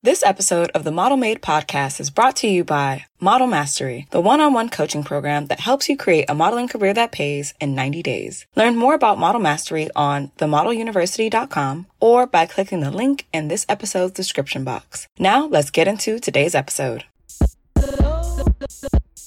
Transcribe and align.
This 0.00 0.22
episode 0.22 0.70
of 0.76 0.84
the 0.84 0.92
Model 0.92 1.16
Made 1.16 1.42
podcast 1.42 1.98
is 1.98 2.08
brought 2.08 2.36
to 2.36 2.46
you 2.46 2.62
by 2.62 3.06
Model 3.18 3.48
Mastery, 3.48 4.06
the 4.12 4.20
one-on-one 4.20 4.68
coaching 4.68 5.02
program 5.02 5.46
that 5.46 5.58
helps 5.58 5.88
you 5.88 5.96
create 5.96 6.26
a 6.28 6.36
modeling 6.36 6.68
career 6.68 6.94
that 6.94 7.10
pays 7.10 7.52
in 7.60 7.74
90 7.74 8.04
days. 8.04 8.46
Learn 8.54 8.76
more 8.76 8.94
about 8.94 9.18
Model 9.18 9.40
Mastery 9.40 9.90
on 9.96 10.30
themodeluniversity.com 10.38 11.86
or 11.98 12.28
by 12.28 12.46
clicking 12.46 12.78
the 12.78 12.92
link 12.92 13.26
in 13.32 13.48
this 13.48 13.66
episode's 13.68 14.12
description 14.12 14.62
box. 14.62 15.08
Now, 15.18 15.48
let's 15.48 15.70
get 15.70 15.88
into 15.88 16.20
today's 16.20 16.54
episode. 16.54 17.02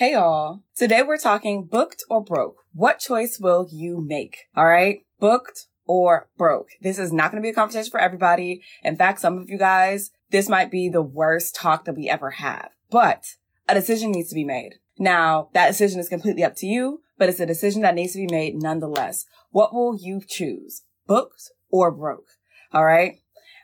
Hey 0.00 0.12
y'all. 0.12 0.62
Today 0.74 1.02
we're 1.02 1.18
talking 1.18 1.66
booked 1.66 2.04
or 2.08 2.24
broke. 2.24 2.64
What 2.72 3.00
choice 3.00 3.38
will 3.38 3.68
you 3.70 4.00
make? 4.00 4.46
All 4.56 4.64
right. 4.64 5.00
Booked 5.18 5.66
or 5.84 6.30
broke. 6.38 6.68
This 6.80 6.98
is 6.98 7.12
not 7.12 7.30
going 7.30 7.42
to 7.42 7.46
be 7.46 7.50
a 7.50 7.54
conversation 7.54 7.90
for 7.90 8.00
everybody. 8.00 8.62
In 8.82 8.96
fact, 8.96 9.20
some 9.20 9.36
of 9.36 9.50
you 9.50 9.58
guys, 9.58 10.10
this 10.30 10.48
might 10.48 10.70
be 10.70 10.88
the 10.88 11.02
worst 11.02 11.54
talk 11.54 11.84
that 11.84 11.96
we 11.96 12.08
ever 12.08 12.30
have, 12.30 12.70
but 12.90 13.26
a 13.68 13.74
decision 13.74 14.12
needs 14.12 14.30
to 14.30 14.34
be 14.34 14.42
made. 14.42 14.76
Now, 14.98 15.50
that 15.52 15.68
decision 15.68 16.00
is 16.00 16.08
completely 16.08 16.44
up 16.44 16.56
to 16.56 16.66
you, 16.66 17.02
but 17.18 17.28
it's 17.28 17.38
a 17.38 17.44
decision 17.44 17.82
that 17.82 17.94
needs 17.94 18.14
to 18.14 18.26
be 18.26 18.34
made 18.34 18.54
nonetheless. 18.54 19.26
What 19.50 19.74
will 19.74 19.98
you 20.00 20.22
choose? 20.26 20.80
Booked 21.06 21.50
or 21.70 21.90
broke? 21.90 22.28
All 22.72 22.86
right. 22.86 23.16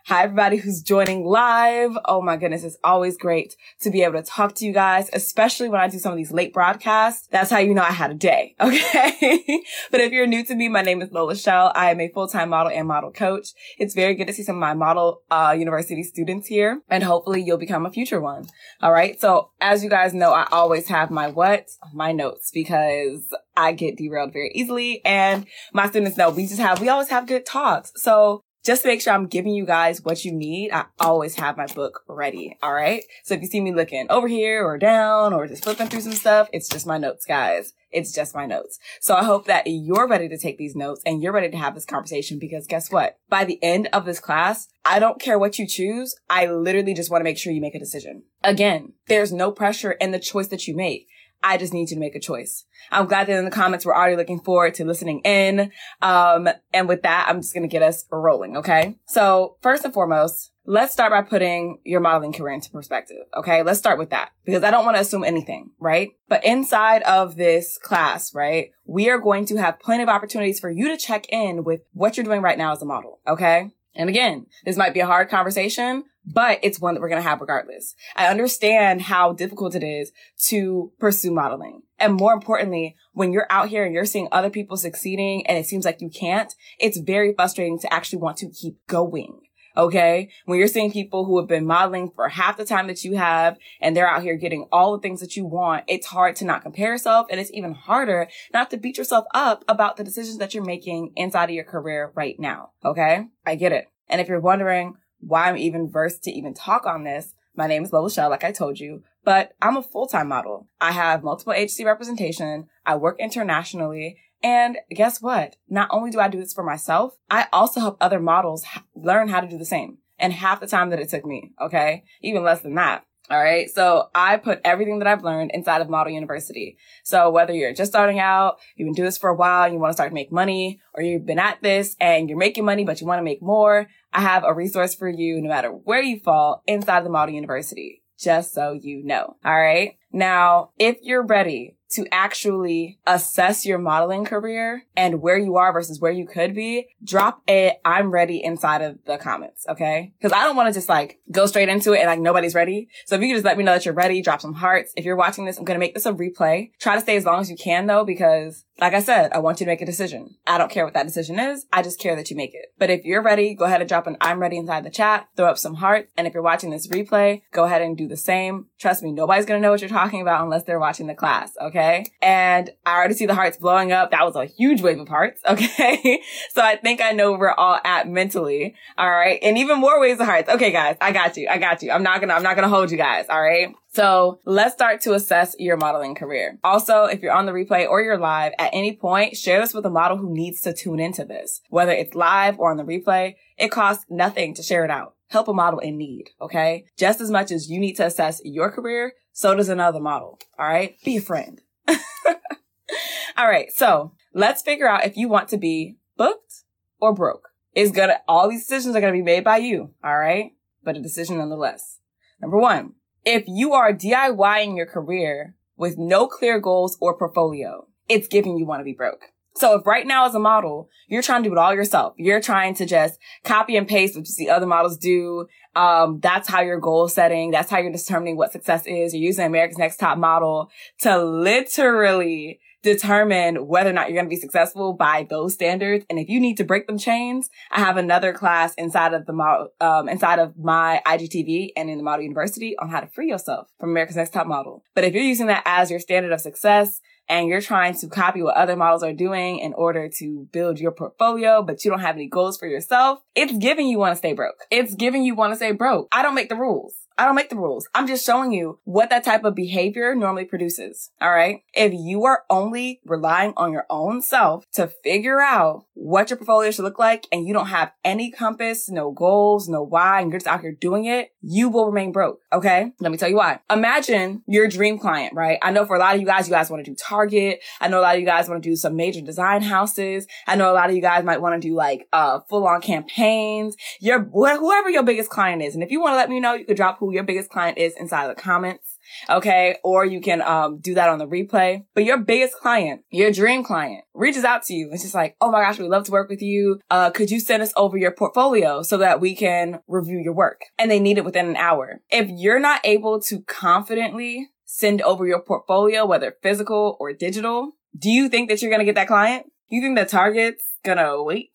Hi, 0.09 0.23
everybody 0.23 0.59
who's 0.59 0.83
joining 0.83 1.25
live. 1.25 1.99
Oh 2.05 2.23
my 2.23 2.37
goodness. 2.37 2.63
It's 2.63 2.77
always 2.85 3.17
great 3.17 3.57
to 3.81 3.91
be 3.91 4.05
able 4.05 4.23
to 4.23 4.23
talk 4.23 4.55
to 4.55 4.65
you 4.65 4.73
guys, 4.73 5.11
especially 5.13 5.69
when 5.69 5.81
I 5.81 5.89
do 5.89 5.99
some 5.99 6.13
of 6.13 6.17
these 6.17 6.31
late 6.31 6.53
broadcasts. 6.53 7.27
That's 7.27 7.51
how 7.51 7.59
you 7.59 7.75
know 7.75 7.83
I 7.83 7.91
had 7.91 8.13
a 8.13 8.15
day. 8.15 8.55
Okay. 8.67 9.65
but 9.91 10.01
if 10.01 10.13
you're 10.13 10.29
new 10.29 10.45
to 10.45 10.55
me, 10.55 10.69
my 10.69 10.83
name 10.83 11.03
is 11.03 11.11
Lola 11.11 11.35
Chél. 11.35 11.73
I 11.75 11.91
am 11.91 12.01
a 12.01 12.09
full-time 12.09 12.51
model 12.51 12.71
and 12.71 12.87
model 12.87 13.11
coach. 13.11 13.49
It's 13.79 13.95
very 13.95 14.15
good 14.15 14.29
to 14.29 14.33
see 14.33 14.45
some 14.45 14.55
of 14.55 14.61
my 14.61 14.75
model, 14.75 15.23
uh, 15.29 15.57
university 15.59 16.05
students 16.05 16.47
here 16.47 16.83
and 16.89 17.03
hopefully 17.03 17.43
you'll 17.43 17.59
become 17.59 17.85
a 17.85 17.91
future 17.91 18.21
one. 18.21 18.47
All 18.81 18.93
right. 18.93 19.21
So 19.21 19.51
as 19.61 19.83
you 19.83 19.91
guys 19.91 20.15
know, 20.15 20.33
I 20.33 20.47
always 20.53 20.87
have 20.87 21.11
my 21.11 21.27
what? 21.27 21.67
My 21.93 22.13
notes 22.13 22.53
because 22.55 23.35
I 23.57 23.73
get 23.73 23.97
derailed 23.97 24.33
very 24.33 24.53
easily 24.55 25.05
and 25.05 25.47
my 25.73 25.89
students 25.89 26.17
know 26.17 26.31
we 26.31 26.47
just 26.47 26.61
have, 26.61 26.81
we 26.81 26.89
always 26.89 27.09
have 27.09 27.27
good 27.27 27.45
talks. 27.45 27.91
So 27.97 28.45
just 28.67 28.83
to 28.83 28.89
make 28.89 29.01
sure 29.01 29.13
I'm 29.13 29.29
giving 29.29 29.55
you 29.55 29.65
guys 29.65 30.03
what 30.03 30.25
you 30.25 30.33
need, 30.33 30.73
I 30.73 30.87
always 30.99 31.37
have 31.37 31.57
my 31.57 31.67
book 31.67 32.03
ready. 32.09 32.59
All 32.65 32.75
right. 32.75 33.05
So 33.23 33.35
if 33.35 33.41
you 33.41 33.47
see 33.47 33.61
me 33.61 33.73
looking 33.73 34.09
over 34.11 34.27
here 34.27 34.67
or 34.67 34.77
down 34.77 35.33
or 35.33 35.47
just 35.47 35.63
flipping 35.63 35.87
through 35.87 36.01
some 36.01 36.13
stuff, 36.13 36.49
it's 36.53 36.69
just 36.69 36.85
my 36.85 36.99
notes, 36.99 37.25
guys. 37.25 37.75
It's 37.93 38.13
just 38.13 38.35
my 38.35 38.45
notes. 38.45 38.81
So 39.01 39.15
I 39.15 39.23
hope 39.23 39.47
that 39.47 39.69
you're 39.69 40.09
ready 40.09 40.29
to 40.29 40.37
take 40.37 40.59
these 40.59 40.75
notes 40.75 41.01
and 41.07 41.23
you're 41.23 41.33
ready 41.33 41.49
to 41.51 41.57
have 41.57 41.77
this 41.77 41.85
conversation 41.85 42.41
because 42.41 42.67
guess 42.67 42.91
what? 42.91 43.19
By 43.29 43.45
the 43.45 43.63
end 43.63 43.89
of 43.93 44.05
this 44.05 44.19
class, 44.19 44.67
I 44.85 44.99
don't 44.99 45.21
care 45.21 45.39
what 45.39 45.61
you 45.61 45.67
choose. 45.69 46.17
I 46.29 46.47
literally 46.47 46.93
just 46.93 47.09
want 47.09 47.21
to 47.21 47.25
make 47.25 47.39
sure 47.39 47.53
you 47.53 47.61
make 47.61 47.77
a 47.77 47.79
decision. 47.79 48.25
Again, 48.43 48.95
there's 49.07 49.33
no 49.33 49.53
pressure 49.53 49.93
in 49.93 50.11
the 50.11 50.19
choice 50.19 50.49
that 50.49 50.67
you 50.67 50.75
make. 50.75 51.07
I 51.43 51.57
just 51.57 51.73
need 51.73 51.91
you 51.91 51.97
to 51.97 52.01
make 52.01 52.15
a 52.15 52.21
choice. 52.21 52.65
I'm 52.91 53.07
glad 53.07 53.29
that 53.29 53.39
in 53.39 53.45
the 53.45 53.51
comments 53.51 53.85
we're 53.85 53.95
already 53.95 54.17
looking 54.17 54.41
forward 54.41 54.75
to 54.75 54.85
listening 54.85 55.21
in. 55.21 55.71
Um, 56.03 56.49
and 56.73 56.89
with 56.89 57.03
that, 57.03 57.27
I'm 57.29 57.41
just 57.41 57.55
going 57.55 57.69
to 57.69 57.73
get 57.73 57.83
us 57.83 58.05
rolling. 58.11 58.57
Okay. 58.57 58.97
So 59.07 59.57
first 59.63 59.85
and 59.85 59.95
foremost, 59.95 60.53
let's 60.65 60.93
start 60.93 61.13
by 61.13 61.23
putting 61.23 61.79
your 61.85 62.01
modeling 62.01 62.33
career 62.33 62.55
into 62.55 62.71
perspective. 62.71 63.19
Okay. 63.37 63.63
Let's 63.63 63.79
start 63.79 63.99
with 63.99 64.11
that 64.11 64.31
because 64.45 64.65
I 64.65 64.71
don't 64.71 64.85
want 64.85 64.97
to 64.97 65.01
assume 65.03 65.25
anything, 65.25 65.71
right? 65.79 66.11
But 66.29 66.45
inside 66.45 67.03
of 67.03 67.37
this 67.37 67.79
class, 67.79 68.35
right, 68.35 68.71
we 68.85 69.09
are 69.09 69.19
going 69.19 69.47
to 69.47 69.57
have 69.57 69.81
plenty 69.81 70.03
of 70.03 70.09
opportunities 70.09 70.61
for 70.61 70.71
you 70.71 70.89
to 70.89 70.97
check 70.97 71.27
in 71.31 71.65
with 71.65 71.83
what 71.93 72.17
you're 72.17 72.25
doing 72.25 72.43
right 72.43 72.59
now 72.59 72.73
as 72.73 72.83
a 72.83 72.87
model. 72.87 73.21
Okay. 73.27 73.71
And 73.95 74.11
again, 74.11 74.47
this 74.65 74.77
might 74.77 74.95
be 74.95 75.01
a 75.01 75.07
hard 75.07 75.31
conversation, 75.31 76.05
but 76.27 76.59
it's 76.63 76.81
one 76.81 76.95
that 76.95 77.01
we're 77.01 77.09
going 77.09 77.23
to 77.23 77.29
have 77.29 77.41
regardless. 77.41 77.95
I 78.17 78.27
understand 78.27 79.03
how 79.03 79.33
difficult 79.33 79.75
it 79.75 79.85
is 79.85 80.13
to 80.47 80.93
pursue 80.99 81.33
modeling. 81.33 81.83
And 81.99 82.15
more 82.15 82.35
importantly, 82.35 82.97
when 83.13 83.33
you're 83.33 83.47
out 83.49 83.69
here 83.69 83.85
and 83.85 83.95
you're 83.95 84.05
seeing 84.05 84.29
other 84.33 84.51
people 84.51 84.77
succeeding 84.77 85.47
and 85.47 85.57
it 85.57 85.67
seems 85.67 85.85
like 85.85 86.01
you 86.01 86.11
can't, 86.11 86.53
it's 86.79 86.99
very 86.99 87.33
frustrating 87.33 87.79
to 87.81 87.93
actually 87.93 88.19
want 88.19 88.37
to 88.39 88.51
keep 88.51 88.85
going. 88.87 89.41
Okay. 89.77 90.31
When 90.47 90.59
you're 90.59 90.69
seeing 90.69 90.91
people 90.91 91.27
who 91.27 91.39
have 91.39 91.49
been 91.49 91.67
modeling 91.67 92.11
for 92.15 92.31
half 92.31 92.57
the 92.57 92.65
time 92.65 92.87
that 92.87 93.05
you 93.05 93.17
have 93.17 93.59
and 93.81 93.95
they're 93.95 94.09
out 94.09 94.23
here 94.23 94.37
getting 94.37 94.67
all 94.73 94.93
the 94.93 95.03
things 95.03 95.21
that 95.21 95.37
you 95.37 95.45
want, 95.45 95.85
it's 95.87 96.07
hard 96.07 96.37
to 96.37 96.47
not 96.47 96.63
compare 96.63 96.93
yourself. 96.93 97.27
And 97.31 97.39
it's 97.39 97.53
even 97.53 97.75
harder 97.75 98.29
not 98.55 98.71
to 98.71 98.79
beat 98.79 98.97
yourself 98.97 99.27
up 99.35 99.65
about 99.69 99.97
the 99.97 100.05
decisions 100.05 100.39
that 100.39 100.55
you're 100.55 100.65
making 100.65 101.13
inside 101.15 101.51
of 101.51 101.55
your 101.55 101.65
career 101.65 102.11
right 102.15 102.37
now. 102.39 102.71
Okay. 102.85 103.27
I 103.45 103.55
get 103.55 103.73
it. 103.73 103.87
And 104.09 104.21
if 104.21 104.29
you're 104.29 104.41
wondering 104.41 104.97
why 105.21 105.49
I'm 105.49 105.57
even 105.57 105.91
versed 105.91 106.25
to 106.25 106.31
even 106.31 106.55
talk 106.55 106.87
on 106.87 107.05
this, 107.05 107.35
my 107.57 107.67
name 107.67 107.85
is 107.85 107.93
Lola 107.93 108.11
Chél, 108.11 108.29
like 108.29 108.45
I 108.45 108.53
told 108.53 108.79
you, 108.79 109.03
but 109.25 109.53
I'm 109.63 109.77
a 109.77 109.83
full-time 109.83 110.29
model. 110.29 110.69
I 110.81 110.93
have 110.93 111.25
multiple 111.25 111.55
agency 111.55 111.85
representation. 111.85 112.69
I 112.85 112.97
work 112.97 113.17
internationally 113.19 114.19
and 114.43 114.79
guess 114.91 115.21
what? 115.21 115.57
Not 115.69 115.89
only 115.91 116.11
do 116.11 116.21
I 116.21 116.29
do 116.29 116.39
this 116.39 116.53
for 116.53 116.63
myself, 116.63 117.17
I 117.31 117.47
also 117.53 117.81
help 117.81 117.97
other 118.01 118.21
models 118.21 118.65
learn 118.95 119.29
how 119.29 119.41
to 119.41 119.49
do 119.49 119.59
the 119.59 119.65
same. 119.65 119.99
And 120.19 120.33
half 120.33 120.61
the 120.61 120.67
time 120.67 120.91
that 120.91 121.01
it 121.01 121.11
took 121.11 121.27
me, 121.27 121.53
okay? 121.61 122.05
Even 122.23 122.43
less 122.43 122.61
than 122.61 122.75
that. 122.77 123.05
All 123.29 123.43
right. 123.43 123.69
So 123.69 124.09
I 124.15 124.37
put 124.37 124.61
everything 124.65 125.01
that 125.01 125.09
I've 125.09 125.25
learned 125.25 125.51
inside 125.53 125.81
of 125.81 125.89
Model 125.89 126.13
University. 126.13 126.79
So 127.03 127.31
whether 127.31 127.53
you're 127.53 127.75
just 127.75 127.91
starting 127.91 128.21
out, 128.21 128.59
you've 128.77 128.87
been 128.87 128.95
doing 128.95 129.07
this 129.07 129.19
for 129.19 129.31
a 129.31 129.35
while, 129.35 129.65
and 129.65 129.75
you 129.75 129.81
want 129.81 129.91
to 129.91 129.97
start 129.97 130.11
to 130.11 130.15
make 130.15 130.31
money, 130.31 130.81
or 130.95 131.03
you've 131.03 131.27
been 131.27 131.39
at 131.39 131.63
this 131.63 131.97
and 132.01 132.29
you're 132.29 132.39
making 132.39 132.65
money, 132.65 132.85
but 132.85 133.01
you 133.01 133.07
want 133.07 133.19
to 133.19 133.25
make 133.25 133.43
more, 133.43 133.89
I 134.13 134.21
have 134.21 134.45
a 134.45 134.55
resource 134.55 134.95
for 134.95 135.09
you 135.09 135.41
no 135.41 135.49
matter 135.49 135.71
where 135.71 136.03
you 136.03 136.21
fall 136.21 136.63
inside 136.67 136.99
of 136.99 137.05
the 137.05 137.11
Model 137.11 137.35
University. 137.35 138.03
Just 138.19 138.55
so 138.55 138.73
you 138.73 139.05
know. 139.05 139.37
All 139.45 139.61
right. 139.61 139.99
Now, 140.11 140.71
if 140.79 140.97
you're 141.03 141.27
ready 141.27 141.76
to 141.91 142.07
actually 142.13 142.99
assess 143.07 143.65
your 143.65 143.79
modeling 143.79 144.25
career 144.25 144.85
and 144.97 145.23
where 145.23 145.39
you 145.39 145.57
are 145.57 145.73
versus 145.73 146.01
where 146.01 146.13
you 146.13 146.27
could 146.27 146.55
be, 146.55 146.89
drop 147.03 147.43
a 147.49 147.79
I'm 147.85 148.11
ready 148.11 148.43
inside 148.43 148.83
of 148.83 148.99
the 149.07 149.17
comments. 149.19 149.67
Okay. 149.69 150.13
Cause 150.21 150.33
I 150.33 150.45
don't 150.45 150.57
want 150.57 150.69
to 150.69 150.75
just 150.75 150.89
like 150.89 151.19
go 151.31 151.47
straight 151.47 151.69
into 151.69 151.93
it 151.93 152.01
and 152.01 152.07
like 152.07 152.21
nobody's 152.21 152.55
ready. 152.55 152.89
So 153.07 153.15
if 153.15 153.23
you 153.23 153.29
can 153.29 153.37
just 153.37 153.45
let 153.45 153.57
me 153.57 153.65
know 153.65 153.73
that 153.73 153.85
you're 153.85 153.95
ready, 153.95 154.21
drop 154.21 154.41
some 154.41 154.55
hearts. 154.55 154.93
If 154.97 155.05
you're 155.05 155.17
watching 155.17 155.47
this, 155.47 155.59
I'm 155.59 155.65
going 155.65 155.77
to 155.77 155.81
make 155.81 155.95
this 155.95 156.07
a 156.07 156.13
replay. 156.13 156.71
Try 156.79 156.97
to 156.97 157.01
stay 157.01 157.17
as 157.17 157.25
long 157.25 157.41
as 157.41 157.51
you 157.51 157.57
can 157.57 157.87
though, 157.87 158.05
because 158.05 158.66
like 158.79 158.93
I 158.93 159.01
said, 159.01 159.33
I 159.33 159.39
want 159.39 159.61
you 159.61 159.67
to 159.67 159.73
make 159.73 159.81
a 159.81 159.87
decision. 159.87 160.37
I 160.47 160.59
don't 160.59 160.71
care 160.71 160.85
what 160.85 160.95
that 160.95 161.07
decision 161.07 161.39
is. 161.39 161.65
I 161.73 161.83
just 161.83 161.99
care 161.99 162.15
that 162.17 162.31
you 162.31 162.37
make 162.37 162.55
it. 162.55 162.67
But 162.79 162.91
if 162.91 163.05
you're 163.05 163.23
ready, 163.23 163.55
go 163.55 163.65
ahead 163.65 163.81
and 163.81 163.89
drop 163.89 164.07
an 164.07 164.17
I'm 164.21 164.39
ready 164.39 164.59
inside 164.59 164.85
the 164.85 164.91
chat, 164.91 165.29
throw 165.37 165.47
up 165.47 165.59
some 165.59 165.77
hearts. 165.77 166.13
And 166.17 166.27
if 166.27 166.35
you're 166.35 166.43
watching 166.43 166.71
this 166.71 166.87
replay, 166.89 167.43
go 167.53 167.65
ahead 167.65 167.81
and 167.81 167.97
do 167.97 168.07
the 168.07 168.17
same. 168.17 168.67
Trust 168.79 169.03
me, 169.03 169.13
nobody's 169.13 169.47
going 169.47 169.61
to 169.61 169.63
know 169.63 169.71
what 169.71 169.81
you're 169.81 169.89
talking 169.89 170.21
about 170.21 170.43
unless 170.43 170.65
they're 170.65 170.79
watching 170.79 171.07
the 171.07 171.15
class. 171.15 171.53
Okay. 171.61 172.05
And 172.21 172.71
I 172.85 172.97
already 172.97 173.15
see 173.15 173.27
the 173.27 173.35
hearts 173.35 173.57
blowing 173.57 173.93
up. 173.93 174.11
That 174.11 174.25
was 174.27 174.37
a 174.37 174.45
huge 174.45 174.83
wave 174.83 175.01
of 175.01 175.09
hearts. 175.09 175.41
Okay. 175.57 176.21
so 176.53 176.61
I 176.61 176.77
think 176.77 177.01
I 177.01 177.13
know 177.13 177.31
where 177.31 177.41
we're 177.41 177.53
all 177.53 177.79
at 177.83 178.07
mentally. 178.07 178.75
All 178.99 179.11
right. 179.11 179.39
And 179.43 179.57
even 179.57 179.79
more 179.81 179.99
waves 179.99 180.21
of 180.21 180.27
hearts. 180.27 180.51
Okay, 180.51 180.71
guys, 180.71 180.99
I 181.01 181.13
got 181.13 181.39
you. 181.39 181.49
I 181.49 181.57
got 181.57 181.83
you. 181.83 181.91
I'm 181.91 182.03
not 182.03 182.21
going 182.21 182.29
to, 182.29 182.35
I'm 182.35 182.43
not 182.43 182.57
going 182.57 182.69
to 182.69 182.75
hold 182.75 182.91
you 182.91 182.99
guys. 182.99 183.25
All 183.31 183.41
right. 183.41 183.75
So 183.97 184.41
let's 184.45 184.75
start 184.75 185.01
to 185.03 185.15
assess 185.15 185.57
your 185.59 185.79
modeling 185.79 186.15
career. 186.15 186.59
Also, 186.63 187.05
if 187.05 187.23
you're 187.23 187.33
on 187.33 187.47
the 187.47 187.53
replay 187.53 187.89
or 187.89 188.03
you're 188.03 188.19
live 188.19 188.53
at 188.59 188.69
any 188.75 188.95
point, 188.95 189.39
share 189.39 189.59
this 189.59 189.73
with 189.73 189.87
a 189.87 189.91
model 189.91 190.19
who 190.19 190.35
needs 190.35 190.61
to 190.61 190.75
tune 190.75 191.01
into 191.01 191.25
this. 191.25 191.63
Whether 191.71 191.93
it's 191.93 192.15
live 192.15 192.59
or 192.59 192.71
on 192.71 192.77
the 192.77 192.83
replay, 192.83 193.37
it 193.57 193.71
costs 193.71 194.05
nothing 194.11 194.53
to 194.53 194.63
share 194.63 194.85
it 194.85 194.91
out. 194.91 195.15
Help 195.29 195.49
a 195.49 195.55
model 195.55 195.79
in 195.79 195.97
need. 195.97 196.27
Okay. 196.43 196.85
Just 196.99 197.23
as 197.23 197.31
much 197.31 197.51
as 197.51 197.71
you 197.71 197.81
need 197.81 197.95
to 197.95 198.05
assess 198.05 198.43
your 198.45 198.71
career, 198.71 199.15
so 199.33 199.55
does 199.55 199.71
another 199.71 199.99
model. 199.99 200.39
All 200.59 200.69
right. 200.69 200.97
Be 201.03 201.17
a 201.17 201.23
friend. 201.23 201.63
all 201.89 203.49
right. 203.49 203.73
So 203.75 204.13
let's 204.35 204.61
figure 204.61 204.91
out 204.91 205.07
if 205.07 205.17
you 205.17 205.31
want 205.31 205.49
to 205.49 205.57
be 205.57 205.97
booked 206.19 206.65
or 207.01 207.15
broke. 207.15 207.49
It's 207.73 207.93
gonna, 207.93 208.19
all 208.29 208.51
these 208.51 208.67
decisions 208.67 208.95
are 208.95 209.01
to 209.01 209.11
be 209.11 209.23
made 209.23 209.43
by 209.43 209.57
you. 209.57 209.95
All 210.05 210.19
right. 210.19 210.51
But 210.85 210.99
a 210.99 211.01
decision 211.01 211.39
nonetheless. 211.39 212.01
Number 212.43 212.59
one, 212.59 212.93
if 213.27 213.45
you 213.49 213.75
are 213.75 213.93
DIYing 213.93 214.77
your 214.77 214.87
career 214.87 215.55
with 215.77 215.99
no 215.99 216.29
clear 216.29 216.61
goals 216.61 216.97
or 217.01 217.19
portfolio, 217.19 217.87
it's 218.09 218.29
giving 218.29 218.57
you 218.57 218.65
want 218.65 218.81
to 218.81 218.85
be 218.85 218.95
broke. 218.95 219.25
So 219.57 219.79
if 219.79 219.87
right 219.87 220.07
now 220.07 220.27
as 220.27 220.35
a 220.35 220.39
model, 220.39 220.91
you're 221.09 221.23
trying 221.23 221.43
to 221.43 221.49
do 221.49 221.53
it 221.53 221.59
all 221.59 221.75
yourself, 221.75 222.15
you're 222.19 222.43
trying 222.43 222.75
to 222.75 222.87
just 222.87 223.19
copy 223.43 223.77
and 223.77 223.89
paste 223.89 224.15
what 224.15 224.27
you 224.27 224.33
see 224.33 224.49
other 224.49 224.67
models 224.67 224.97
do. 224.97 225.47
Um, 225.75 226.21
that's 226.21 226.49
how 226.49 226.61
you're 226.61 226.79
goal 226.79 227.09
setting. 227.09 227.51
That's 227.51 227.71
how 227.71 227.79
you're 227.79 227.93
determining 227.93 228.37
what 228.37 228.53
success 228.53 228.87
is. 228.87 229.13
You're 229.13 229.23
using 229.23 229.47
America's 229.47 229.79
Next 229.79 229.97
Top 229.97 230.19
Model 230.19 230.71
to 231.01 231.23
literally 231.23 232.61
determine 232.87 233.67
whether 233.67 233.91
or 233.91 233.93
not 233.93 234.09
you're 234.09 234.17
going 234.17 234.27
to 234.27 234.35
be 234.35 234.41
successful 234.41 234.93
by 234.93 235.27
those 235.29 235.55
standards. 235.55 236.07
And 236.09 236.19
if 236.19 236.29
you 236.29 236.41
need 236.41 236.57
to 236.59 236.65
break 236.65 236.87
them 236.87 236.99
chains, 236.99 237.51
I 237.71 237.81
have 237.81 237.97
another 237.97 238.33
class 238.33 238.75
inside 238.75 239.13
of 239.13 239.27
the 239.27 239.33
model, 239.33 239.69
um, 239.81 240.09
inside 240.09 240.39
of 240.39 240.57
my 240.57 241.03
IGTV 241.07 241.73
and 241.77 241.91
in 241.91 241.99
the 241.99 242.05
model 242.05 242.25
university 242.25 242.79
on 242.79 242.89
how 242.89 243.01
to 243.01 243.09
free 243.09 243.29
yourself 243.29 243.69
from 243.81 243.91
America's 243.91 244.17
Next 244.17 244.31
Top 244.31 244.47
Model. 244.47 244.85
But 244.95 245.05
if 245.05 245.15
you're 245.15 245.23
using 245.23 245.49
that 245.49 245.63
as 245.67 245.91
your 245.91 246.01
standard 246.01 246.33
of 246.33 246.41
success, 246.41 247.01
and 247.29 247.49
you're 247.49 247.61
trying 247.61 247.93
to 247.93 248.07
copy 248.07 248.41
what 248.41 248.57
other 248.57 248.77
models 248.77 249.03
are 249.03 249.13
doing 249.13 249.59
in 249.59 249.75
order 249.75 250.09
to 250.09 250.49
build 250.53 250.79
your 250.79 250.93
portfolio, 250.93 251.61
but 251.61 251.85
you 251.85 251.91
don't 251.91 251.99
have 251.99 252.15
any 252.15 252.29
goals 252.29 252.57
for 252.57 252.69
yourself, 252.69 253.19
it's 253.35 253.57
giving 253.59 253.89
you 253.89 253.99
want 253.99 254.13
to 254.13 254.17
stay 254.17 254.33
broke. 254.33 254.65
It's 254.71 254.95
giving 254.95 255.25
you 255.25 255.35
want 255.35 255.53
to 255.53 255.57
stay 255.57 255.73
broke. 255.73 256.07
I 256.13 256.23
don't 256.23 256.37
make 256.37 256.49
the 256.49 256.55
rules. 256.55 256.95
I 257.19 257.25
don't 257.25 257.35
make 257.35 257.49
the 257.49 257.57
rules. 257.57 257.89
I'm 257.95 258.07
just 258.07 258.27
showing 258.27 258.53
you 258.53 258.79
what 258.85 259.09
that 259.11 259.25
type 259.25 259.45
of 259.45 259.55
behavior 259.55 260.15
normally 260.15 260.45
produces. 260.45 261.11
All 261.21 261.33
right. 261.33 261.63
If 261.73 261.93
you 261.95 262.25
are 262.25 262.45
only 262.51 263.01
relying 263.07 263.55
on 263.57 263.73
your 263.73 263.87
own 263.89 264.21
self 264.21 264.67
to 264.73 264.89
figure 265.03 265.41
out 265.41 265.87
what 265.95 266.29
your 266.29 266.37
portfolio 266.37 266.71
should 266.71 266.85
look 266.85 266.99
like 266.99 267.27
and 267.33 267.47
you 267.47 267.55
don't 267.55 267.69
have 267.69 267.93
any 268.05 268.31
compass, 268.31 268.91
no 268.91 269.13
goals, 269.13 269.67
no 269.67 269.83
why, 269.83 270.21
and 270.21 270.31
you're 270.31 270.39
just 270.39 270.47
out 270.47 270.61
here 270.61 270.77
doing 270.79 271.07
it, 271.07 271.31
you 271.41 271.71
will 271.71 271.87
remain 271.87 272.13
broke. 272.13 272.41
Okay. 272.53 272.93
Let 273.01 273.11
me 273.11 273.17
tell 273.17 273.31
you 273.31 273.37
why. 273.37 273.61
Imagine 273.71 274.43
your 274.47 274.69
dream 274.69 274.99
client, 274.99 275.35
right? 275.35 275.59
I 275.63 275.71
know 275.71 275.87
for 275.87 275.97
a 275.97 275.99
lot 275.99 276.15
of 276.15 276.21
you 276.21 276.27
guys, 276.27 276.47
you 276.47 276.55
guys 276.55 276.69
want 276.69 276.85
to 276.85 276.91
do 276.91 276.97
Target. 276.97 277.61
I 277.81 277.89
know 277.89 278.01
a 278.01 278.03
lot 278.03 278.17
of 278.17 278.21
you 278.21 278.27
guys 278.27 278.49
want 278.49 278.63
to 278.63 278.69
do 278.69 278.77
some 278.77 278.95
major 278.95 279.23
design 279.23 279.63
houses. 279.63 280.27
I 280.47 280.57
know 280.57 280.71
a 280.71 280.75
lot 280.75 280.91
of 280.91 280.97
you 280.97 281.03
guys 281.03 281.25
might 281.25 281.41
want 281.41 281.61
to 281.61 281.67
do 281.67 281.75
like, 281.75 282.09
uh, 282.13 282.41
full 282.51 282.67
on 282.67 282.83
campaigns. 282.83 283.75
Your, 284.01 284.23
whoever 284.23 284.91
your 284.91 285.03
biggest 285.03 285.31
client 285.31 285.63
is. 285.63 285.75
And 285.75 285.83
if 285.83 285.91
you 285.91 286.01
want 286.01 286.13
to 286.13 286.17
let 286.17 286.29
me 286.29 286.41
know, 286.41 286.53
you 286.53 286.67
could 286.67 286.77
drop 286.77 286.99
who 286.99 287.06
your 287.13 287.25
biggest 287.25 287.51
client 287.51 287.79
is 287.79 287.95
inside 287.97 288.29
the 288.29 288.35
comments. 288.35 288.99
Okay. 289.31 289.77
Or 289.85 290.05
you 290.05 290.21
can, 290.21 290.43
um, 290.43 290.79
do 290.79 290.95
that 290.95 291.09
on 291.09 291.19
the 291.19 291.27
replay. 291.27 291.85
But 291.95 292.05
your 292.05 292.19
biggest 292.19 292.55
client, 292.55 293.03
your 293.11 293.31
dream 293.31 293.63
client 293.63 294.05
reaches 294.15 294.45
out 294.45 294.65
to 294.65 294.75
you. 294.75 294.91
It's 294.93 295.03
just 295.03 295.15
like, 295.15 295.37
Oh 295.41 295.51
my 295.51 295.63
gosh, 295.63 295.79
we'd 295.79 295.89
love 295.89 296.05
to 296.05 296.13
work 296.13 296.29
with 296.29 296.43
you. 296.43 296.81
Uh, 296.91 297.11
could 297.11 297.31
you 297.31 297.41
send 297.41 297.63
us 297.63 297.73
over 297.77 297.97
your 297.97 298.11
portfolio 298.11 298.83
so 298.83 298.99
that 298.99 299.21
we 299.21 299.35
can 299.35 299.81
review 299.87 300.19
your 300.19 300.35
work? 300.35 300.63
And 300.79 300.91
they 300.91 301.01
need 301.01 301.19
it 301.19 301.25
within 301.25 301.49
an 301.49 301.57
hour. 301.57 302.01
If 302.11 302.29
you're 302.31 302.61
not 302.61 302.81
able 302.85 303.21
to 303.23 303.43
confidently 303.43 304.49
send 304.65 305.01
over 305.03 305.27
your 305.27 305.41
portfolio, 305.41 306.05
whether 306.05 306.37
physical 306.43 306.97
or 306.99 307.13
digital, 307.13 307.73
do 307.97 308.11
you 308.11 308.29
think 308.29 308.49
that 308.49 308.61
you're 308.61 308.71
going 308.71 308.81
to 308.81 308.85
get 308.85 308.97
that 308.97 309.09
client? 309.09 309.47
Do 309.71 309.77
you 309.77 309.83
think 309.83 309.97
that 309.97 310.09
Target's 310.09 310.65
going 310.85 310.99
to 310.99 311.23
wait 311.23 311.51